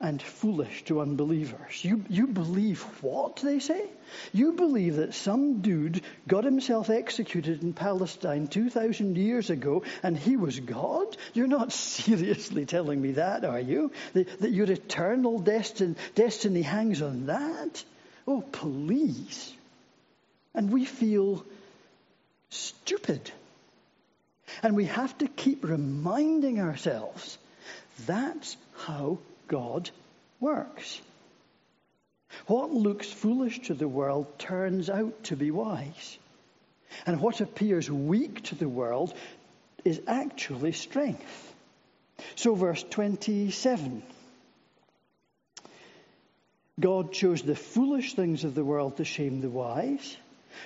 and 0.00 0.22
foolish 0.22 0.84
to 0.84 1.00
unbelievers. 1.00 1.84
You, 1.84 2.04
you 2.08 2.28
believe 2.28 2.80
what, 3.02 3.36
they 3.36 3.58
say? 3.58 3.84
You 4.32 4.52
believe 4.52 4.96
that 4.96 5.14
some 5.14 5.60
dude 5.60 6.02
got 6.28 6.44
himself 6.44 6.88
executed 6.88 7.62
in 7.62 7.72
Palestine 7.72 8.46
2,000 8.46 9.16
years 9.16 9.50
ago 9.50 9.82
and 10.02 10.16
he 10.16 10.36
was 10.36 10.60
God? 10.60 11.16
You're 11.34 11.48
not 11.48 11.72
seriously 12.02 12.64
telling 12.64 13.02
me 13.02 13.12
that, 13.12 13.44
are 13.44 13.60
you? 13.60 13.90
That, 14.12 14.40
that 14.40 14.52
your 14.52 14.70
eternal 14.70 15.40
destin, 15.40 15.96
destiny 16.14 16.62
hangs 16.62 17.02
on 17.02 17.26
that? 17.26 17.82
Oh, 18.26 18.42
please. 18.42 19.52
And 20.54 20.72
we 20.72 20.84
feel 20.84 21.44
stupid. 22.50 23.30
And 24.62 24.74
we 24.74 24.86
have 24.86 25.16
to 25.18 25.28
keep 25.28 25.64
reminding 25.64 26.60
ourselves 26.60 27.38
that's 28.06 28.56
how 28.78 29.18
God 29.46 29.90
works. 30.40 31.00
What 32.46 32.72
looks 32.72 33.10
foolish 33.10 33.60
to 33.62 33.74
the 33.74 33.88
world 33.88 34.38
turns 34.38 34.88
out 34.88 35.24
to 35.24 35.36
be 35.36 35.50
wise. 35.50 36.18
And 37.06 37.20
what 37.20 37.40
appears 37.40 37.90
weak 37.90 38.44
to 38.44 38.54
the 38.54 38.68
world 38.68 39.14
is 39.84 40.00
actually 40.06 40.72
strength. 40.72 41.54
So, 42.34 42.54
verse 42.54 42.84
27 42.90 44.02
God 46.80 47.12
chose 47.12 47.42
the 47.42 47.56
foolish 47.56 48.14
things 48.14 48.44
of 48.44 48.54
the 48.54 48.64
world 48.64 48.98
to 48.98 49.04
shame 49.04 49.40
the 49.40 49.50
wise. 49.50 50.16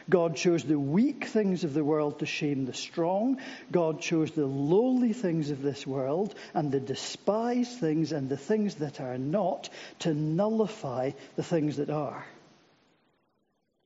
God 0.08 0.36
chose 0.36 0.64
the 0.64 0.78
weak 0.78 1.24
things 1.26 1.64
of 1.64 1.74
the 1.74 1.84
world 1.84 2.18
to 2.18 2.26
shame 2.26 2.66
the 2.66 2.74
strong. 2.74 3.38
God 3.70 4.00
chose 4.00 4.30
the 4.32 4.46
lowly 4.46 5.12
things 5.12 5.50
of 5.50 5.62
this 5.62 5.86
world 5.86 6.34
and 6.54 6.70
the 6.70 6.80
despised 6.80 7.78
things 7.78 8.12
and 8.12 8.28
the 8.28 8.36
things 8.36 8.76
that 8.76 9.00
are 9.00 9.18
not 9.18 9.68
to 10.00 10.14
nullify 10.14 11.12
the 11.36 11.42
things 11.42 11.76
that 11.76 11.90
are. 11.90 12.24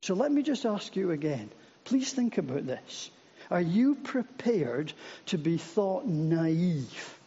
So 0.02 0.14
let 0.14 0.30
me 0.30 0.42
just 0.42 0.64
ask 0.64 0.94
you 0.96 1.10
again. 1.10 1.50
Please 1.84 2.12
think 2.12 2.38
about 2.38 2.66
this. 2.66 3.10
Are 3.50 3.60
you 3.60 3.94
prepared 3.94 4.92
to 5.26 5.38
be 5.38 5.56
thought 5.56 6.06
naive 6.06 7.18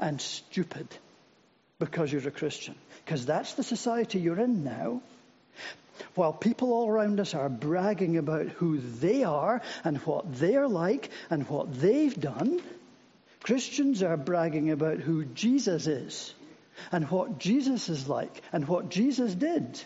and 0.00 0.20
stupid 0.20 0.88
because 1.78 2.12
you're 2.12 2.26
a 2.26 2.30
Christian? 2.30 2.74
Because 3.04 3.26
that's 3.26 3.54
the 3.54 3.62
society 3.62 4.20
you're 4.20 4.40
in 4.40 4.64
now. 4.64 5.02
While 6.14 6.32
people 6.32 6.72
all 6.72 6.88
around 6.88 7.20
us 7.20 7.34
are 7.34 7.48
bragging 7.48 8.16
about 8.16 8.48
who 8.48 8.78
they 8.78 9.24
are 9.24 9.62
and 9.84 9.98
what 9.98 10.34
they're 10.34 10.68
like 10.68 11.10
and 11.30 11.48
what 11.48 11.80
they've 11.80 12.18
done, 12.18 12.60
Christians 13.42 14.02
are 14.02 14.16
bragging 14.16 14.70
about 14.70 14.98
who 14.98 15.24
Jesus 15.24 15.86
is 15.86 16.34
and 16.92 17.10
what 17.10 17.38
Jesus 17.38 17.88
is 17.88 18.08
like 18.08 18.42
and 18.52 18.66
what 18.66 18.88
Jesus 18.88 19.34
did. 19.34 19.80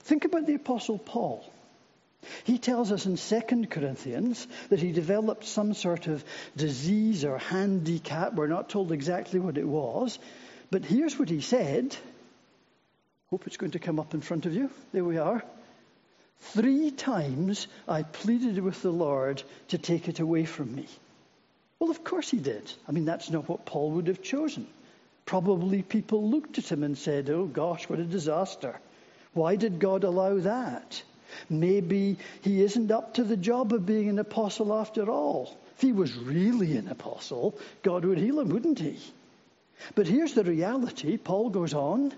Think 0.00 0.24
about 0.24 0.46
the 0.46 0.54
Apostle 0.54 0.98
Paul. 0.98 1.44
He 2.44 2.58
tells 2.58 2.92
us 2.92 3.06
in 3.06 3.16
2 3.16 3.66
Corinthians 3.66 4.46
that 4.68 4.80
he 4.80 4.92
developed 4.92 5.44
some 5.44 5.72
sort 5.72 6.06
of 6.06 6.24
disease 6.56 7.24
or 7.24 7.38
handicap. 7.38 8.34
We're 8.34 8.46
not 8.46 8.68
told 8.68 8.92
exactly 8.92 9.40
what 9.40 9.56
it 9.56 9.66
was. 9.66 10.18
But 10.70 10.84
here's 10.84 11.18
what 11.18 11.28
he 11.28 11.40
said 11.40 11.96
Hope 13.30 13.46
it's 13.46 13.56
going 13.56 13.72
to 13.72 13.78
come 13.78 14.00
up 14.00 14.12
in 14.12 14.20
front 14.20 14.44
of 14.44 14.54
you. 14.54 14.70
There 14.92 15.04
we 15.04 15.18
are. 15.18 15.44
Three 16.40 16.90
times 16.90 17.68
I 17.86 18.02
pleaded 18.02 18.58
with 18.58 18.82
the 18.82 18.90
Lord 18.90 19.40
to 19.68 19.78
take 19.78 20.08
it 20.08 20.18
away 20.18 20.46
from 20.46 20.74
me. 20.74 20.88
Well, 21.78 21.92
of 21.92 22.02
course 22.02 22.28
he 22.28 22.38
did. 22.38 22.72
I 22.88 22.92
mean, 22.92 23.04
that's 23.04 23.30
not 23.30 23.48
what 23.48 23.66
Paul 23.66 23.92
would 23.92 24.08
have 24.08 24.20
chosen. 24.20 24.66
Probably 25.26 25.82
people 25.82 26.28
looked 26.28 26.58
at 26.58 26.72
him 26.72 26.82
and 26.82 26.98
said, 26.98 27.30
Oh 27.30 27.46
gosh, 27.46 27.88
what 27.88 28.00
a 28.00 28.04
disaster. 28.04 28.80
Why 29.32 29.54
did 29.54 29.78
God 29.78 30.02
allow 30.02 30.38
that? 30.38 31.00
Maybe 31.48 32.18
he 32.42 32.60
isn't 32.62 32.90
up 32.90 33.14
to 33.14 33.22
the 33.22 33.36
job 33.36 33.72
of 33.72 33.86
being 33.86 34.08
an 34.08 34.18
apostle 34.18 34.74
after 34.74 35.08
all. 35.08 35.56
If 35.76 35.82
he 35.82 35.92
was 35.92 36.16
really 36.16 36.76
an 36.76 36.88
apostle, 36.88 37.56
God 37.84 38.04
would 38.04 38.18
heal 38.18 38.40
him, 38.40 38.48
wouldn't 38.48 38.80
he? 38.80 38.98
But 39.94 40.08
here's 40.08 40.34
the 40.34 40.42
reality. 40.42 41.16
Paul 41.16 41.50
goes 41.50 41.74
on 41.74 42.12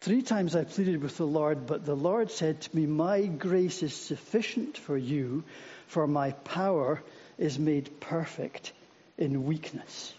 Three 0.00 0.22
times 0.22 0.56
I 0.56 0.64
pleaded 0.64 1.02
with 1.02 1.18
the 1.18 1.26
Lord, 1.26 1.66
but 1.66 1.84
the 1.84 1.94
Lord 1.94 2.30
said 2.30 2.62
to 2.62 2.76
me, 2.76 2.86
My 2.86 3.26
grace 3.26 3.82
is 3.82 3.94
sufficient 3.94 4.78
for 4.78 4.96
you, 4.96 5.44
for 5.88 6.06
my 6.06 6.32
power 6.32 7.02
is 7.36 7.58
made 7.58 8.00
perfect 8.00 8.72
in 9.18 9.44
weakness. 9.44 10.14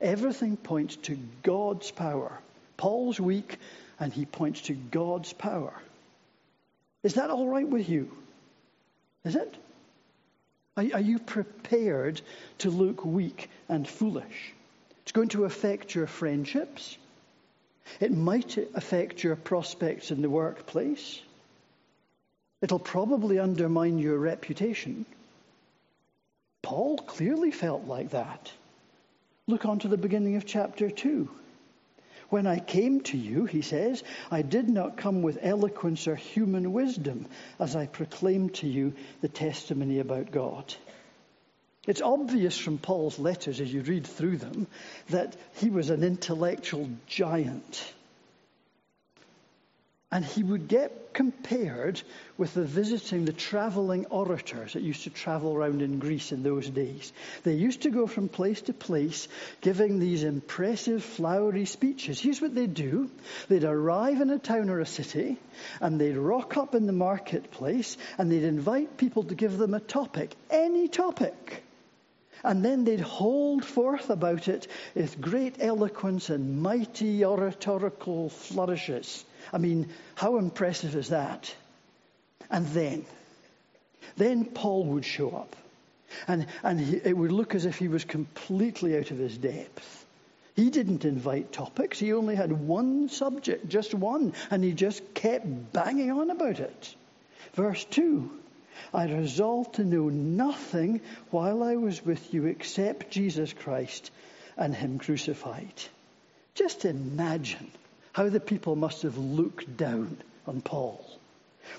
Everything 0.00 0.56
points 0.56 0.96
to 0.96 1.18
God's 1.42 1.90
power. 1.90 2.38
Paul's 2.78 3.20
weak, 3.20 3.58
and 4.00 4.12
he 4.12 4.24
points 4.24 4.62
to 4.62 4.72
God's 4.72 5.32
power. 5.32 5.74
Is 7.02 7.14
that 7.14 7.30
all 7.30 7.46
right 7.46 7.68
with 7.68 7.88
you? 7.88 8.10
Is 9.24 9.36
it? 9.36 9.54
Are, 10.74 11.00
you 11.00 11.18
prepared 11.18 12.22
to 12.58 12.70
look 12.70 13.04
weak 13.04 13.50
and 13.68 13.86
foolish? 13.86 14.54
It's 15.02 15.12
going 15.12 15.28
to 15.30 15.44
affect 15.44 15.94
your 15.94 16.06
friendships. 16.06 16.96
It 18.00 18.12
might 18.12 18.56
affect 18.74 19.22
your 19.22 19.36
prospects 19.36 20.10
in 20.10 20.22
the 20.22 20.30
workplace. 20.30 21.20
It'll 22.60 22.78
probably 22.78 23.38
undermine 23.38 23.98
your 23.98 24.18
reputation. 24.18 25.04
Paul 26.62 26.98
clearly 26.98 27.50
felt 27.50 27.86
like 27.86 28.10
that. 28.10 28.52
Look 29.46 29.66
on 29.66 29.80
to 29.80 29.88
the 29.88 29.96
beginning 29.96 30.36
of 30.36 30.46
chapter 30.46 30.88
2. 30.88 31.28
When 32.30 32.46
I 32.46 32.60
came 32.60 33.02
to 33.02 33.18
you, 33.18 33.44
he 33.44 33.60
says, 33.60 34.02
I 34.30 34.42
did 34.42 34.68
not 34.68 34.96
come 34.96 35.20
with 35.20 35.38
eloquence 35.42 36.08
or 36.08 36.16
human 36.16 36.72
wisdom 36.72 37.26
as 37.58 37.76
I 37.76 37.86
proclaimed 37.86 38.54
to 38.54 38.68
you 38.68 38.94
the 39.20 39.28
testimony 39.28 39.98
about 39.98 40.30
God. 40.30 40.74
It's 41.84 42.00
obvious 42.00 42.56
from 42.56 42.78
Paul's 42.78 43.18
letters 43.18 43.60
as 43.60 43.72
you 43.72 43.82
read 43.82 44.06
through 44.06 44.36
them 44.36 44.68
that 45.10 45.36
he 45.56 45.68
was 45.68 45.90
an 45.90 46.04
intellectual 46.04 46.88
giant. 47.08 47.92
And 50.12 50.24
he 50.24 50.44
would 50.44 50.68
get 50.68 51.12
compared 51.12 52.00
with 52.38 52.54
the 52.54 52.64
visiting, 52.64 53.24
the 53.24 53.32
traveling 53.32 54.06
orators 54.06 54.74
that 54.74 54.82
used 54.82 55.04
to 55.04 55.10
travel 55.10 55.54
around 55.54 55.82
in 55.82 55.98
Greece 55.98 56.30
in 56.30 56.44
those 56.44 56.70
days. 56.70 57.12
They 57.42 57.54
used 57.54 57.82
to 57.82 57.90
go 57.90 58.06
from 58.06 58.28
place 58.28 58.60
to 58.62 58.72
place 58.72 59.26
giving 59.60 59.98
these 59.98 60.22
impressive, 60.22 61.02
flowery 61.02 61.64
speeches. 61.64 62.20
Here's 62.20 62.40
what 62.40 62.54
they'd 62.54 62.72
do 62.72 63.10
they'd 63.48 63.64
arrive 63.64 64.20
in 64.20 64.30
a 64.30 64.38
town 64.38 64.70
or 64.70 64.78
a 64.78 64.86
city, 64.86 65.38
and 65.80 66.00
they'd 66.00 66.16
rock 66.16 66.56
up 66.56 66.76
in 66.76 66.86
the 66.86 66.92
marketplace, 66.92 67.96
and 68.18 68.30
they'd 68.30 68.44
invite 68.44 68.98
people 68.98 69.24
to 69.24 69.34
give 69.34 69.58
them 69.58 69.74
a 69.74 69.80
topic, 69.80 70.32
any 70.48 70.86
topic. 70.86 71.64
And 72.44 72.64
then 72.64 72.84
they'd 72.84 73.00
hold 73.00 73.64
forth 73.64 74.10
about 74.10 74.48
it 74.48 74.66
with 74.94 75.20
great 75.20 75.56
eloquence 75.60 76.28
and 76.28 76.62
mighty 76.62 77.24
oratorical 77.24 78.30
flourishes. 78.30 79.24
I 79.52 79.58
mean, 79.58 79.88
how 80.14 80.38
impressive 80.38 80.96
is 80.96 81.10
that? 81.10 81.54
And 82.50 82.66
then, 82.68 83.04
then 84.16 84.44
Paul 84.44 84.84
would 84.86 85.04
show 85.04 85.30
up. 85.30 85.54
And, 86.28 86.46
and 86.62 86.80
he, 86.80 86.96
it 86.96 87.16
would 87.16 87.32
look 87.32 87.54
as 87.54 87.64
if 87.64 87.78
he 87.78 87.88
was 87.88 88.04
completely 88.04 88.96
out 88.98 89.10
of 89.10 89.18
his 89.18 89.38
depth. 89.38 90.04
He 90.54 90.68
didn't 90.68 91.04
invite 91.04 91.52
topics. 91.52 91.98
He 91.98 92.12
only 92.12 92.34
had 92.34 92.52
one 92.52 93.08
subject, 93.08 93.68
just 93.68 93.94
one, 93.94 94.34
and 94.50 94.62
he 94.62 94.72
just 94.72 95.14
kept 95.14 95.72
banging 95.72 96.10
on 96.10 96.30
about 96.30 96.60
it. 96.60 96.94
Verse 97.54 97.84
2 97.84 98.41
I 98.92 99.04
resolved 99.04 99.74
to 99.74 99.84
know 99.84 100.08
nothing 100.08 101.00
while 101.30 101.62
I 101.62 101.76
was 101.76 102.04
with 102.04 102.32
you 102.34 102.46
except 102.46 103.10
Jesus 103.10 103.52
Christ 103.52 104.10
and 104.56 104.74
Him 104.74 104.98
crucified. 104.98 105.72
Just 106.54 106.84
imagine 106.84 107.70
how 108.12 108.28
the 108.28 108.40
people 108.40 108.76
must 108.76 109.02
have 109.02 109.16
looked 109.16 109.76
down 109.76 110.18
on 110.46 110.60
Paul. 110.60 111.04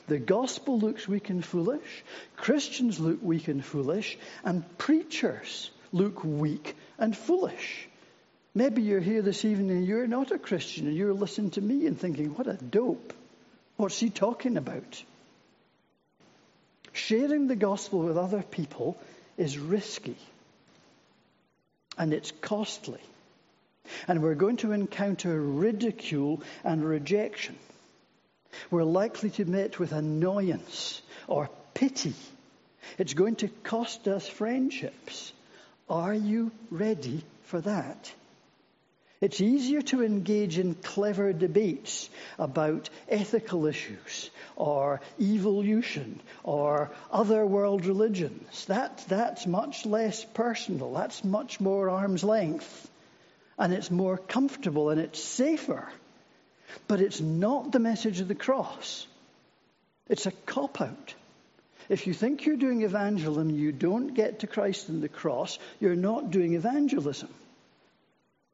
The 0.07 0.17
gospel 0.17 0.79
looks 0.79 1.07
weak 1.07 1.29
and 1.29 1.43
foolish, 1.45 2.03
Christians 2.35 2.99
look 2.99 3.21
weak 3.21 3.47
and 3.47 3.63
foolish, 3.63 4.17
and 4.43 4.65
preachers 4.77 5.69
look 5.91 6.23
weak 6.23 6.75
and 6.97 7.15
foolish. 7.15 7.87
Maybe 8.55 8.81
you're 8.81 8.99
here 8.99 9.21
this 9.21 9.45
evening 9.45 9.71
and 9.71 9.85
you're 9.85 10.07
not 10.07 10.31
a 10.31 10.37
Christian 10.37 10.87
and 10.87 10.95
you're 10.95 11.13
listening 11.13 11.51
to 11.51 11.61
me 11.61 11.87
and 11.87 11.99
thinking, 11.99 12.35
what 12.35 12.47
a 12.47 12.53
dope. 12.53 13.13
What's 13.77 13.99
he 13.99 14.09
talking 14.09 14.57
about? 14.57 15.03
Sharing 16.93 17.47
the 17.47 17.55
gospel 17.55 17.99
with 18.03 18.17
other 18.17 18.43
people 18.43 18.97
is 19.37 19.57
risky 19.57 20.15
and 21.97 22.13
it's 22.13 22.31
costly. 22.41 23.01
And 24.07 24.21
we're 24.21 24.35
going 24.35 24.57
to 24.57 24.71
encounter 24.71 25.39
ridicule 25.39 26.41
and 26.63 26.85
rejection. 26.85 27.55
We're 28.71 28.83
likely 28.83 29.31
to 29.31 29.45
meet 29.45 29.79
with 29.79 29.91
annoyance 29.91 31.01
or 31.27 31.49
pity. 31.73 32.13
It's 32.97 33.13
going 33.13 33.37
to 33.37 33.47
cost 33.47 34.07
us 34.07 34.27
friendships. 34.27 35.33
Are 35.89 36.13
you 36.13 36.51
ready 36.69 37.23
for 37.43 37.59
that? 37.61 38.11
It's 39.23 39.39
easier 39.39 39.81
to 39.83 40.03
engage 40.03 40.59
in 40.59 40.75
clever 40.75 41.31
debates 41.31 42.09
about 42.37 42.89
ethical 43.07 43.67
issues 43.67 44.29
or 44.57 44.99
evolution 45.17 46.19
or 46.43 46.91
other 47.09 47.45
world 47.45 47.85
religions. 47.85 48.65
That, 48.65 49.01
that's 49.07 49.47
much 49.47 49.85
less 49.85 50.25
personal. 50.25 50.91
That's 50.91 51.23
much 51.23 51.61
more 51.61 51.89
arm's 51.89 52.25
length. 52.25 52.89
And 53.57 53.71
it's 53.71 53.89
more 53.89 54.17
comfortable 54.17 54.89
and 54.89 54.99
it's 54.99 55.23
safer. 55.23 55.87
But 56.89 56.99
it's 56.99 57.21
not 57.21 57.71
the 57.71 57.79
message 57.79 58.19
of 58.19 58.27
the 58.27 58.35
cross. 58.35 59.07
It's 60.09 60.25
a 60.25 60.31
cop 60.31 60.81
out. 60.81 61.13
If 61.87 62.07
you 62.07 62.13
think 62.13 62.45
you're 62.45 62.57
doing 62.57 62.81
evangelism, 62.81 63.51
you 63.51 63.71
don't 63.71 64.15
get 64.15 64.39
to 64.39 64.47
Christ 64.47 64.89
and 64.89 65.01
the 65.01 65.07
cross, 65.07 65.59
you're 65.79 65.95
not 65.95 66.29
doing 66.29 66.55
evangelism. 66.55 67.29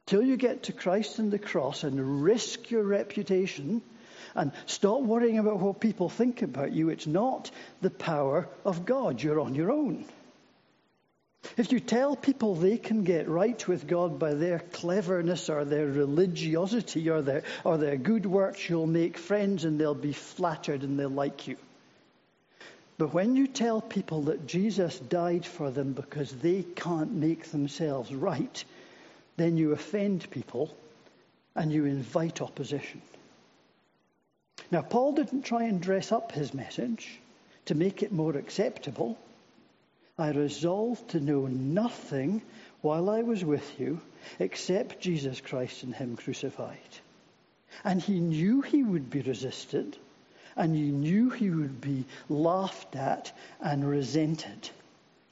Till 0.09 0.23
you 0.23 0.37
get 0.37 0.63
to 0.63 0.73
Christ 0.73 1.19
and 1.19 1.29
the 1.29 1.37
cross 1.37 1.83
and 1.83 2.23
risk 2.23 2.71
your 2.71 2.81
reputation 2.81 3.83
and 4.33 4.51
stop 4.65 5.01
worrying 5.03 5.37
about 5.37 5.59
what 5.59 5.79
people 5.79 6.09
think 6.09 6.41
about 6.41 6.71
you, 6.71 6.89
it's 6.89 7.05
not 7.05 7.51
the 7.81 7.91
power 7.91 8.49
of 8.65 8.87
God. 8.87 9.21
You're 9.21 9.39
on 9.39 9.53
your 9.53 9.71
own. 9.71 10.05
If 11.57 11.71
you 11.71 11.79
tell 11.79 12.15
people 12.15 12.55
they 12.55 12.79
can 12.79 13.03
get 13.03 13.29
right 13.29 13.67
with 13.67 13.85
God 13.85 14.17
by 14.17 14.33
their 14.33 14.57
cleverness 14.57 15.47
or 15.47 15.63
their 15.63 15.85
religiosity 15.85 17.07
or 17.11 17.21
their, 17.21 17.43
or 17.63 17.77
their 17.77 17.95
good 17.95 18.25
works, 18.25 18.67
you'll 18.67 18.87
make 18.87 19.15
friends 19.15 19.63
and 19.63 19.79
they'll 19.79 19.93
be 19.93 20.13
flattered 20.13 20.81
and 20.81 20.99
they'll 20.99 21.09
like 21.09 21.47
you. 21.47 21.57
But 22.97 23.13
when 23.13 23.35
you 23.35 23.45
tell 23.45 23.79
people 23.79 24.23
that 24.23 24.47
Jesus 24.47 24.97
died 24.97 25.45
for 25.45 25.69
them 25.69 25.93
because 25.93 26.31
they 26.31 26.63
can't 26.63 27.11
make 27.11 27.51
themselves 27.51 28.11
right, 28.11 28.65
then 29.39 29.57
you 29.57 29.71
offend 29.71 30.29
people 30.29 30.75
and 31.55 31.71
you 31.71 31.85
invite 31.85 32.41
opposition. 32.41 33.01
Now, 34.71 34.81
Paul 34.81 35.13
didn't 35.13 35.43
try 35.43 35.63
and 35.63 35.81
dress 35.81 36.11
up 36.11 36.31
his 36.31 36.53
message 36.53 37.19
to 37.65 37.75
make 37.75 38.03
it 38.03 38.11
more 38.11 38.35
acceptable. 38.35 39.17
I 40.17 40.31
resolved 40.31 41.09
to 41.11 41.19
know 41.19 41.47
nothing 41.47 42.41
while 42.81 43.09
I 43.09 43.21
was 43.21 43.43
with 43.43 43.79
you 43.79 43.99
except 44.39 45.01
Jesus 45.01 45.41
Christ 45.41 45.83
and 45.83 45.95
Him 45.95 46.15
crucified. 46.15 46.77
And 47.83 48.01
he 48.01 48.19
knew 48.19 48.61
he 48.61 48.83
would 48.83 49.09
be 49.09 49.21
resisted, 49.21 49.97
and 50.55 50.75
he 50.75 50.91
knew 50.91 51.29
he 51.29 51.49
would 51.49 51.79
be 51.79 52.05
laughed 52.27 52.95
at 52.95 53.31
and 53.61 53.87
resented. 53.87 54.69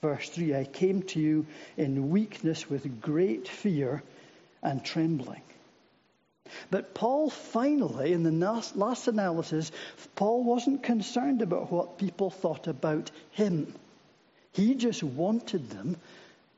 Verse 0.02 0.30
3 0.30 0.56
I 0.56 0.66
came 0.66 1.04
to 1.04 1.20
you 1.20 1.46
in 1.76 2.10
weakness 2.10 2.70
with 2.70 3.02
great 3.02 3.48
fear 3.48 4.04
and 4.62 4.84
trembling. 4.84 5.42
But 6.72 6.94
Paul 6.94 7.30
finally, 7.30 8.14
in 8.14 8.24
the 8.24 8.32
last 8.32 9.08
analysis, 9.08 9.72
Paul 10.16 10.44
wasn't 10.44 10.84
concerned 10.84 11.42
about 11.42 11.72
what 11.72 11.98
people 11.98 12.30
thought 12.30 12.68
about 12.68 13.12
him. 13.32 13.74
He 14.54 14.76
just 14.76 15.04
wanted 15.04 15.70
them 15.70 15.98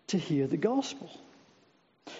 to 0.08 0.18
hear 0.18 0.48
the 0.48 0.58
gospel. 0.58 1.10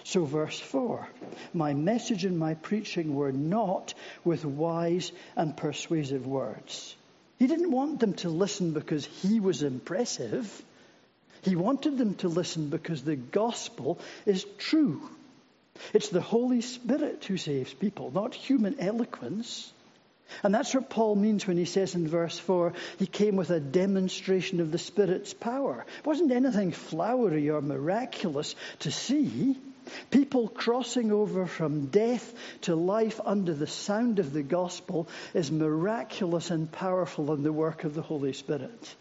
So, 0.04 0.24
verse 0.24 0.58
4 0.58 1.08
My 1.52 1.74
message 1.74 2.24
and 2.24 2.38
my 2.38 2.54
preaching 2.54 3.14
were 3.14 3.32
not 3.32 3.94
with 4.24 4.44
wise 4.44 5.12
and 5.36 5.56
persuasive 5.56 6.26
words. 6.26 6.96
He 7.38 7.46
didn't 7.46 7.70
want 7.70 8.00
them 8.00 8.14
to 8.14 8.28
listen 8.28 8.72
because 8.72 9.06
he 9.06 9.40
was 9.40 9.62
impressive. 9.62 10.62
He 11.42 11.56
wanted 11.56 11.98
them 11.98 12.14
to 12.16 12.28
listen 12.28 12.68
because 12.68 13.02
the 13.02 13.16
gospel 13.16 13.98
is 14.26 14.44
true. 14.58 15.00
It's 15.94 16.08
the 16.08 16.20
Holy 16.20 16.60
Spirit 16.60 17.24
who 17.24 17.36
saves 17.36 17.72
people, 17.72 18.10
not 18.10 18.34
human 18.34 18.78
eloquence. 18.80 19.72
And 20.42 20.54
that's 20.54 20.74
what 20.74 20.90
Paul 20.90 21.16
means 21.16 21.46
when 21.46 21.56
he 21.56 21.64
says 21.64 21.94
in 21.94 22.06
verse 22.06 22.38
4, 22.38 22.72
he 22.98 23.06
came 23.06 23.36
with 23.36 23.50
a 23.50 23.60
demonstration 23.60 24.60
of 24.60 24.70
the 24.70 24.78
Spirit's 24.78 25.34
power. 25.34 25.84
It 25.98 26.06
wasn't 26.06 26.32
anything 26.32 26.72
flowery 26.72 27.50
or 27.50 27.60
miraculous 27.60 28.54
to 28.80 28.90
see. 28.90 29.56
People 30.10 30.48
crossing 30.48 31.10
over 31.10 31.46
from 31.46 31.86
death 31.86 32.32
to 32.62 32.76
life 32.76 33.20
under 33.24 33.54
the 33.54 33.66
sound 33.66 34.18
of 34.20 34.32
the 34.32 34.42
gospel 34.42 35.08
is 35.34 35.50
miraculous 35.50 36.50
and 36.50 36.70
powerful 36.70 37.32
in 37.32 37.42
the 37.42 37.52
work 37.52 37.82
of 37.84 37.94
the 37.94 38.02
Holy 38.02 38.32
Spirit. 38.32 38.94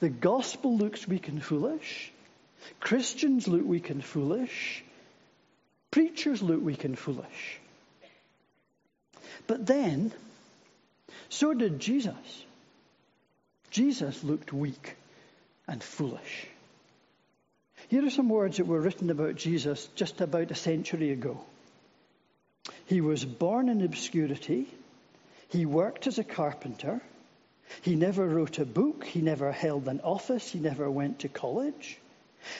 The 0.00 0.08
gospel 0.08 0.76
looks 0.76 1.06
weak 1.06 1.28
and 1.28 1.42
foolish. 1.42 2.12
Christians 2.80 3.48
look 3.48 3.64
weak 3.64 3.90
and 3.90 4.04
foolish. 4.04 4.84
Preachers 5.90 6.42
look 6.42 6.62
weak 6.62 6.84
and 6.84 6.98
foolish. 6.98 7.60
But 9.46 9.66
then, 9.66 10.12
so 11.28 11.54
did 11.54 11.80
Jesus. 11.80 12.44
Jesus 13.70 14.22
looked 14.24 14.52
weak 14.52 14.96
and 15.66 15.82
foolish. 15.82 16.46
Here 17.88 18.04
are 18.04 18.10
some 18.10 18.28
words 18.28 18.58
that 18.58 18.66
were 18.66 18.80
written 18.80 19.10
about 19.10 19.36
Jesus 19.36 19.88
just 19.94 20.20
about 20.20 20.50
a 20.50 20.54
century 20.54 21.10
ago. 21.10 21.40
He 22.86 23.00
was 23.00 23.24
born 23.24 23.68
in 23.68 23.82
obscurity. 23.82 24.66
He 25.48 25.64
worked 25.64 26.06
as 26.06 26.18
a 26.18 26.24
carpenter. 26.24 27.00
He 27.82 27.94
never 27.94 28.26
wrote 28.26 28.58
a 28.58 28.64
book. 28.64 29.04
He 29.04 29.20
never 29.20 29.52
held 29.52 29.88
an 29.88 30.00
office. 30.00 30.50
He 30.50 30.58
never 30.58 30.90
went 30.90 31.20
to 31.20 31.28
college. 31.28 31.98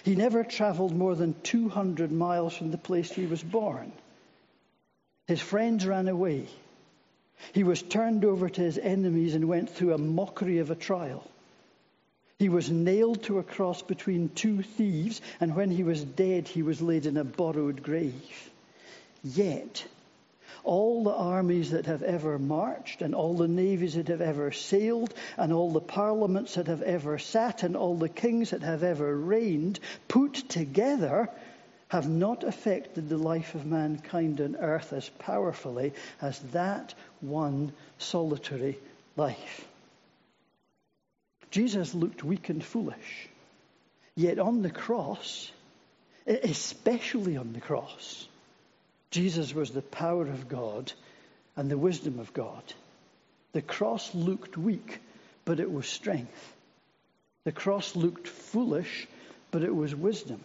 He 0.05 0.17
never 0.17 0.45
traveled 0.45 0.95
more 0.95 1.15
than 1.15 1.35
200 1.43 2.13
miles 2.13 2.55
from 2.55 2.71
the 2.71 2.79
place 2.79 3.11
he 3.13 3.27
was 3.27 3.43
born. 3.43 3.93
His 5.27 5.41
friends 5.41 5.87
ran 5.87 6.09
away. 6.09 6.47
He 7.53 7.63
was 7.63 7.83
turned 7.83 8.25
over 8.25 8.49
to 8.49 8.61
his 8.61 8.79
enemies 8.79 9.35
and 9.35 9.49
went 9.49 9.71
through 9.71 9.95
a 9.95 9.99
mockery 9.99 10.59
of 10.59 10.71
a 10.71 10.75
trial. 10.75 11.25
He 12.39 12.49
was 12.49 12.71
nailed 12.71 13.25
to 13.25 13.39
a 13.39 13.43
cross 13.43 13.83
between 13.83 14.29
two 14.29 14.63
thieves, 14.63 15.21
and 15.41 15.57
when 15.57 15.71
he 15.71 15.83
was 15.83 16.05
dead, 16.05 16.49
he 16.49 16.63
was 16.63 16.81
laid 16.81 17.07
in 17.07 17.17
a 17.17 17.25
borrowed 17.25 17.83
grave. 17.83 18.51
Yet, 19.25 19.85
all 20.65 21.05
the 21.05 21.15
armies 21.15 21.71
that 21.71 21.87
have 21.87 22.03
ever 22.03 22.39
marched, 22.39 23.03
and 23.03 23.15
all 23.15 23.35
the 23.35 23.49
navies 23.49 23.95
that 23.95 24.09
have 24.09 24.21
ever 24.21 24.53
sailed, 24.53 25.13
and 25.37 25.53
all 25.53 25.71
the 25.71 25.81
parliaments 25.81 26.55
that 26.55 26.67
have 26.67 26.83
ever 26.83 27.19
sat, 27.19 27.63
and 27.63 27.77
all 27.77 27.97
the 27.97 28.09
kings 28.09 28.51
that 28.51 28.63
have 28.63 28.83
ever 28.83 29.17
reigned, 29.17 29.81
put 30.09 30.35
together, 30.35 31.29
have 31.89 32.09
not 32.09 32.45
affected 32.45 33.09
the 33.09 33.17
life 33.17 33.55
of 33.55 33.65
mankind 33.65 34.41
on 34.41 34.57
earth 34.57 34.93
as 34.93 35.09
powerfully 35.19 35.95
as 36.21 36.39
that 36.53 36.95
one 37.21 37.73
solitary 37.99 38.79
life. 39.17 39.67
Jesus 41.51 41.95
looked 41.95 42.23
weak 42.23 42.51
and 42.51 42.63
foolish, 42.63 43.29
yet 44.15 44.39
on 44.39 44.61
the 44.61 44.71
cross, 44.71 45.51
especially 46.27 47.39
on 47.39 47.55
the 47.55 47.61
cross, 47.61 48.28
Jesus 49.11 49.55
was 49.55 49.71
the 49.71 49.83
power 49.83 50.27
of 50.27 50.49
God 50.49 50.93
and 51.57 51.71
the 51.71 51.79
wisdom 51.79 52.19
of 52.19 52.33
God. 52.33 52.63
The 53.53 53.63
cross 53.63 54.15
looked 54.15 54.57
weak, 54.57 55.01
but 55.45 55.61
it 55.61 55.71
was 55.71 55.87
strength. 55.87 56.55
The 57.45 57.53
cross 57.53 57.97
looked 57.97 58.29
foolish, 58.29 59.09
but 59.51 59.63
it 59.63 59.75
was 59.75 59.95
wisdom. 59.95 60.41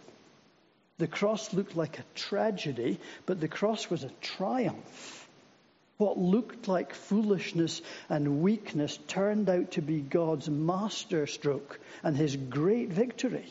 The 0.98 1.06
cross 1.06 1.52
looked 1.52 1.76
like 1.76 1.98
a 1.98 2.04
tragedy, 2.14 2.98
but 3.26 3.40
the 3.40 3.48
cross 3.48 3.90
was 3.90 4.04
a 4.04 4.10
triumph. 4.20 5.28
What 5.98 6.18
looked 6.18 6.66
like 6.66 6.94
foolishness 6.94 7.82
and 8.08 8.42
weakness 8.42 8.98
turned 9.06 9.48
out 9.48 9.72
to 9.72 9.82
be 9.82 10.00
God's 10.00 10.48
masterstroke 10.48 11.78
and 12.02 12.16
his 12.16 12.36
great 12.36 12.88
victory. 12.88 13.48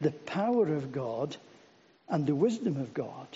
The 0.00 0.12
power 0.12 0.74
of 0.74 0.92
God 0.92 1.36
and 2.08 2.26
the 2.26 2.34
wisdom 2.34 2.76
of 2.76 2.94
God. 2.94 3.26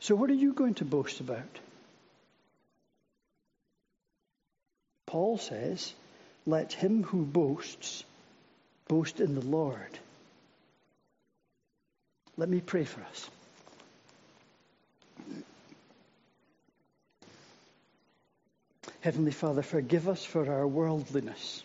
So, 0.00 0.14
what 0.14 0.30
are 0.30 0.34
you 0.34 0.54
going 0.54 0.74
to 0.74 0.84
boast 0.86 1.20
about? 1.20 1.58
Paul 5.06 5.36
says, 5.36 5.92
Let 6.46 6.72
him 6.72 7.02
who 7.02 7.24
boasts 7.24 8.02
boast 8.88 9.20
in 9.20 9.34
the 9.34 9.44
Lord. 9.44 9.98
Let 12.38 12.48
me 12.48 12.60
pray 12.60 12.84
for 12.84 13.02
us. 13.02 13.30
Heavenly 19.02 19.32
Father, 19.32 19.62
forgive 19.62 20.08
us 20.08 20.24
for 20.24 20.50
our 20.50 20.66
worldliness. 20.66 21.62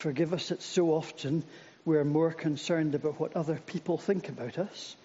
Forgive 0.00 0.32
us 0.32 0.48
that 0.48 0.62
so 0.62 0.90
often 0.90 1.44
we're 1.84 2.04
more 2.04 2.32
concerned 2.32 2.96
about 2.96 3.20
what 3.20 3.36
other 3.36 3.60
people 3.66 3.96
think 3.96 4.28
about 4.28 4.58
us 4.58 4.96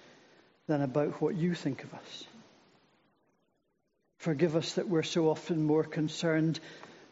than 0.67 0.82
about 0.82 1.21
what 1.21 1.36
you 1.36 1.54
think 1.54 1.84
of 1.84 1.93
us. 1.93 2.26
Forgive 4.19 4.56
us 4.56 4.74
that 4.74 4.88
we're 4.88 5.04
so 5.04 5.30
often 5.30 5.63
more 5.63 5.84
concerned 5.84 6.60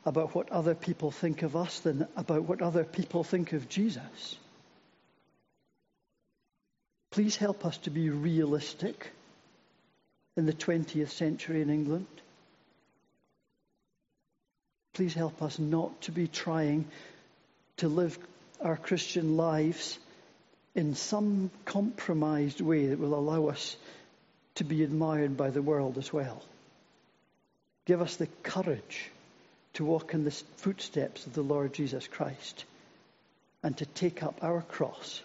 about 0.05 0.35
what 0.35 0.51
other 0.51 0.75
people 0.75 1.12
think 1.12 1.41
of 1.41 1.55
us 1.55 1.79
than 1.79 2.07
about 2.15 2.43
what 2.43 2.62
other 2.62 2.83
people 2.83 3.23
think 3.23 3.53
of 3.53 3.67
Jesus. 3.67 4.38
Please 7.12 7.35
help 7.35 7.65
us 7.65 7.77
to 7.79 7.89
be 7.89 8.09
realistic 8.09 9.12
in 10.38 10.45
the 10.45 10.53
20th 10.53 11.09
century 11.09 11.62
in 11.62 11.69
England. 11.69 12.07
Please 14.93 15.13
help 15.13 15.41
us 15.41 15.59
not 15.59 16.01
to 16.01 16.12
be 16.12 16.27
trying 16.27 16.85
to 17.77 17.88
live 17.88 18.17
our 18.62 18.77
Christian 18.77 19.38
lives 19.38 19.97
in 20.75 20.95
some 20.95 21.51
compromised 21.65 22.62
way 22.62 22.88
that 22.88 22.99
will 22.99 23.15
allow 23.15 23.47
us 23.47 23.75
to 24.55 24.63
be 24.63 24.84
admired 24.84 25.38
by 25.38 25.49
the 25.49 25.62
world 25.62 25.97
as 25.97 26.12
well. 26.12 26.43
Give 27.86 28.01
us 28.01 28.17
the 28.17 28.27
courage 28.43 29.10
to 29.73 29.86
walk 29.86 30.13
in 30.13 30.23
the 30.23 30.32
footsteps 30.58 31.25
of 31.25 31.34
the 31.34 31.41
Lord 31.41 31.73
Jesus 31.73 32.08
Christ 32.08 32.65
and 33.63 33.75
to 33.77 33.86
take 33.86 34.23
up 34.23 34.43
our 34.43 34.62
cross 34.62 35.21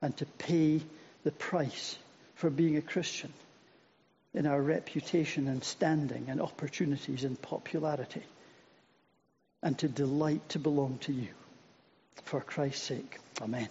and 0.00 0.16
to 0.16 0.26
pay 0.26 0.80
the 1.24 1.32
price 1.32 1.96
for 2.36 2.50
being 2.50 2.76
a 2.76 2.82
Christian 2.82 3.32
in 4.34 4.46
our 4.46 4.60
reputation 4.60 5.48
and 5.48 5.62
standing 5.62 6.26
and 6.28 6.40
opportunities 6.40 7.24
and 7.24 7.40
popularity 7.40 8.22
and 9.62 9.78
to 9.78 9.88
delight 9.88 10.46
to 10.50 10.58
belong 10.58 10.98
to 11.02 11.12
you. 11.12 11.28
For 12.24 12.40
Christ's 12.40 12.82
sake. 12.82 13.18
Amen. 13.40 13.68